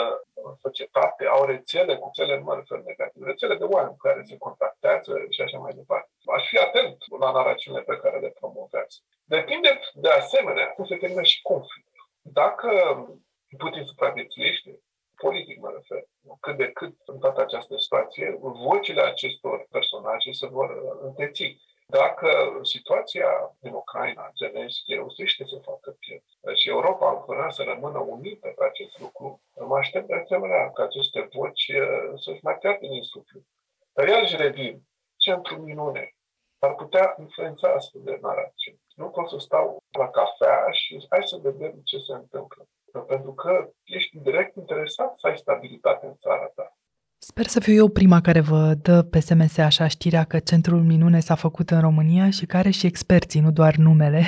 societate, 0.62 1.24
au 1.26 1.44
rețele 1.44 1.96
cu 1.96 2.11
cele 2.12 2.38
mari 2.38 2.66
fel 2.66 2.83
negative, 2.87 3.26
rețele 3.26 3.55
de 3.57 3.64
oameni 3.64 3.96
care 4.07 4.22
se 4.29 4.37
contactează 4.38 5.12
și 5.31 5.40
așa 5.42 5.59
mai 5.59 5.72
departe. 5.72 6.11
Aș 6.37 6.48
fi 6.48 6.59
atent 6.59 6.96
la 7.20 7.31
narațiunile 7.31 7.83
pe 7.83 7.96
care 8.02 8.18
le 8.18 8.35
promovează. 8.40 8.96
Depinde 9.24 9.81
de 9.94 10.09
asemenea 10.09 10.66
cum 10.66 10.85
se 10.85 10.96
termină 10.96 11.22
și 11.22 11.42
conflict 11.42 11.86
dacă 12.42 12.70
Putin 13.59 13.85
supraviețuiește, 13.85 14.81
politic 15.16 15.61
mă 15.61 15.70
refer, 15.75 16.03
cât 16.40 16.57
de 16.57 16.68
cât 16.79 16.94
în 17.05 17.18
toată 17.18 17.40
această 17.40 17.75
situație, 17.79 18.37
vocile 18.40 19.03
acestor 19.03 19.66
personaje 19.70 20.31
se 20.33 20.46
vor 20.46 20.68
înteți. 21.03 21.44
Dacă 21.88 22.29
situația 22.62 23.31
din 23.61 23.72
Ucraina, 23.72 24.31
Zelenski, 24.38 24.94
reușește 24.94 25.44
să 25.44 25.57
facă 25.68 25.96
piept 25.99 26.29
și 26.61 26.68
Europa 26.68 27.25
vrea 27.27 27.51
să 27.51 27.62
rămână 27.62 27.99
unită 27.99 28.49
pe 28.57 28.64
acest 28.64 28.99
lucru, 28.99 29.40
mă 29.68 29.77
aștept 29.77 30.07
de 30.07 30.14
asemenea 30.14 30.70
ca 30.70 30.83
aceste 30.83 31.29
voci 31.35 31.66
uh, 31.68 32.20
să-și 32.22 32.44
mai 32.46 32.57
piardă 32.59 32.87
din 32.87 33.03
suflet. 33.03 33.42
Dar 33.94 34.09
iarăși 34.09 34.37
revin, 34.37 34.83
centru 35.16 35.57
minune 35.62 36.16
ar 36.59 36.75
putea 36.75 37.14
influența 37.18 37.68
astfel 37.68 38.01
de 38.05 38.18
narațiuni. 38.22 38.81
Nu 38.94 39.09
pot 39.09 39.29
să 39.29 39.38
stau 39.38 39.77
la 39.99 40.09
cafea 40.09 40.36
și 41.00 41.06
hai 41.09 41.22
să 41.24 41.37
vedem 41.42 41.72
ce 41.85 41.98
se 41.98 42.12
întâmplă. 42.12 42.68
Pentru 43.06 43.32
că 43.32 43.68
ești 43.85 44.18
direct 44.18 44.56
interesat 44.56 45.18
să 45.18 45.26
ai 45.26 45.37
stabilitate 45.37 46.06
în 46.06 46.16
țara 46.16 46.46
ta. 46.54 46.76
Sper 47.18 47.46
să 47.46 47.61
fiu 47.61 47.74
eu 47.74 47.88
prima 47.88 48.20
care 48.20 48.40
vă 48.40 48.74
dă 48.82 49.02
pe 49.02 49.20
SMS 49.20 49.59
așa 49.59 49.87
știrea 49.88 50.24
că 50.24 50.38
Centrul 50.38 50.82
Minune 50.82 51.20
s-a 51.20 51.35
făcut 51.35 51.70
în 51.70 51.80
România 51.80 52.30
și 52.30 52.46
care 52.46 52.70
și 52.70 52.87
experții, 52.87 53.40
nu 53.40 53.50
doar 53.50 53.74
numele. 53.74 54.22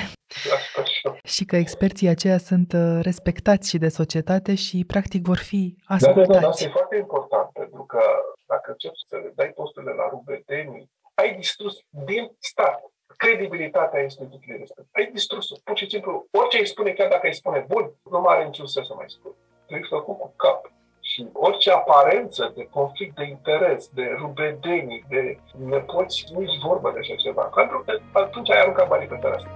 Da, 0.49 0.83
și 1.23 1.45
că 1.45 1.55
experții 1.55 2.07
aceia 2.07 2.37
sunt 2.37 2.73
uh, 2.73 2.99
respectați 3.01 3.69
și 3.69 3.77
de 3.77 3.89
societate 3.89 4.55
și 4.55 4.85
practic 4.85 5.21
vor 5.23 5.37
fi 5.37 5.75
ascultați. 5.85 6.27
Da, 6.27 6.33
da, 6.33 6.39
da, 6.39 6.47
asta 6.47 6.63
e 6.63 6.77
foarte 6.79 6.95
important 6.95 7.49
pentru 7.49 7.83
că 7.83 8.01
dacă 8.47 8.71
începi 8.71 9.07
să 9.07 9.15
le 9.15 9.31
dai 9.35 9.51
posturile 9.55 9.91
la 9.91 10.07
rubedenii, 10.09 10.91
ai 11.13 11.35
distrus 11.35 11.73
din 11.89 12.31
start 12.39 12.81
credibilitatea 13.23 14.01
instituției 14.01 14.57
respective. 14.57 14.97
Ai 14.99 15.09
distrus-o. 15.17 15.55
Pur 15.63 15.77
și 15.77 15.89
simplu, 15.89 16.11
orice 16.39 16.57
îi 16.57 16.71
spune, 16.73 16.91
chiar 16.91 17.09
dacă 17.15 17.27
îi 17.27 17.39
spune 17.41 17.65
bun, 17.67 17.85
nu 18.11 18.19
mai 18.21 18.35
are 18.35 18.45
niciun 18.45 18.67
sens 18.67 18.87
să 18.87 18.93
mai 18.95 19.09
spune. 19.15 19.35
Trebuie 19.65 19.89
făcut 19.97 20.17
cu 20.19 20.33
cap. 20.43 20.71
Și 21.09 21.27
orice 21.33 21.71
aparență 21.71 22.53
de 22.55 22.63
conflict 22.77 23.15
de 23.15 23.25
interes, 23.35 23.89
de 23.93 24.05
rubedenii, 24.21 25.05
de 25.09 25.39
nepoți, 25.73 26.25
nici 26.37 26.57
vorba 26.67 26.91
de 26.91 26.99
așa 26.99 27.15
ceva. 27.15 27.41
Pentru 27.41 27.83
că 27.85 27.91
atunci 28.11 28.51
ai 28.51 28.61
aruncat 28.61 28.87
banii 28.87 29.07
pe 29.07 29.15
tereastră. 29.15 29.51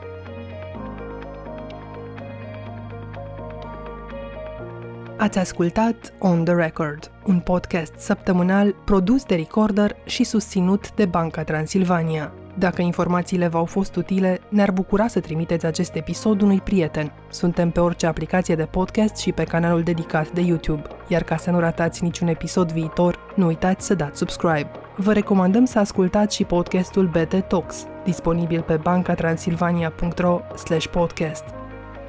Ați 5.18 5.38
ascultat 5.38 6.14
On 6.20 6.44
The 6.44 6.54
Record, 6.54 7.12
un 7.26 7.40
podcast 7.40 7.94
săptămânal 7.98 8.72
produs 8.86 9.26
de 9.26 9.36
Recorder 9.36 9.96
și 10.06 10.24
susținut 10.24 10.92
de 10.92 11.06
Banca 11.06 11.44
Transilvania. 11.44 12.34
Dacă 12.58 12.82
informațiile 12.82 13.48
v-au 13.48 13.66
fost 13.66 13.96
utile, 13.96 14.40
ne-ar 14.50 14.72
bucura 14.72 15.08
să 15.08 15.20
trimiteți 15.20 15.66
acest 15.66 15.96
episod 15.96 16.42
unui 16.42 16.62
prieten. 16.62 17.12
Suntem 17.30 17.70
pe 17.70 17.80
orice 17.80 18.06
aplicație 18.06 18.56
de 18.56 18.64
podcast 18.64 19.16
și 19.16 19.32
pe 19.32 19.44
canalul 19.44 19.84
dedicat 19.84 20.32
de 20.32 20.42
YouTube, 20.42 20.82
iar 21.08 21.24
ca 21.24 21.38
să 21.38 21.52
nu 21.52 21.60
ratați 21.60 22.04
niciun 22.04 22.28
episod 22.28 22.72
viitor, 22.72 23.20
nu 23.36 23.46
uitați 23.46 23.86
să 23.86 23.96
dați 23.96 24.18
subscribe. 24.18 24.72
Vă 24.96 25.14
recomandăm 25.14 25.66
să 25.66 25.80
ascultați 25.80 26.36
și 26.36 26.44
podcastul 26.44 27.08
BT 27.08 27.48
Talks, 27.48 27.86
disponibil 28.04 28.62
pe 28.62 28.76
bancatransilvania.ro 28.76 30.42
podcast. 30.92 31.44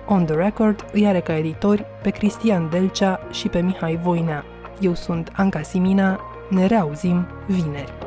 On 0.06 0.24
The 0.24 0.34
Record 0.34 0.84
îi 0.92 1.06
are 1.06 1.20
ca 1.20 1.36
editori 1.36 1.84
pe 2.02 2.10
Cristian 2.10 2.68
Delcea 2.70 3.20
și 3.30 3.48
pe 3.48 3.60
Mihai 3.60 3.96
Voinea. 4.02 4.44
Eu 4.80 4.94
sunt 4.94 5.32
Anca 5.36 5.62
Simina, 5.62 6.20
ne 6.50 6.66
reauzim 6.66 7.26
vineri. 7.46 8.03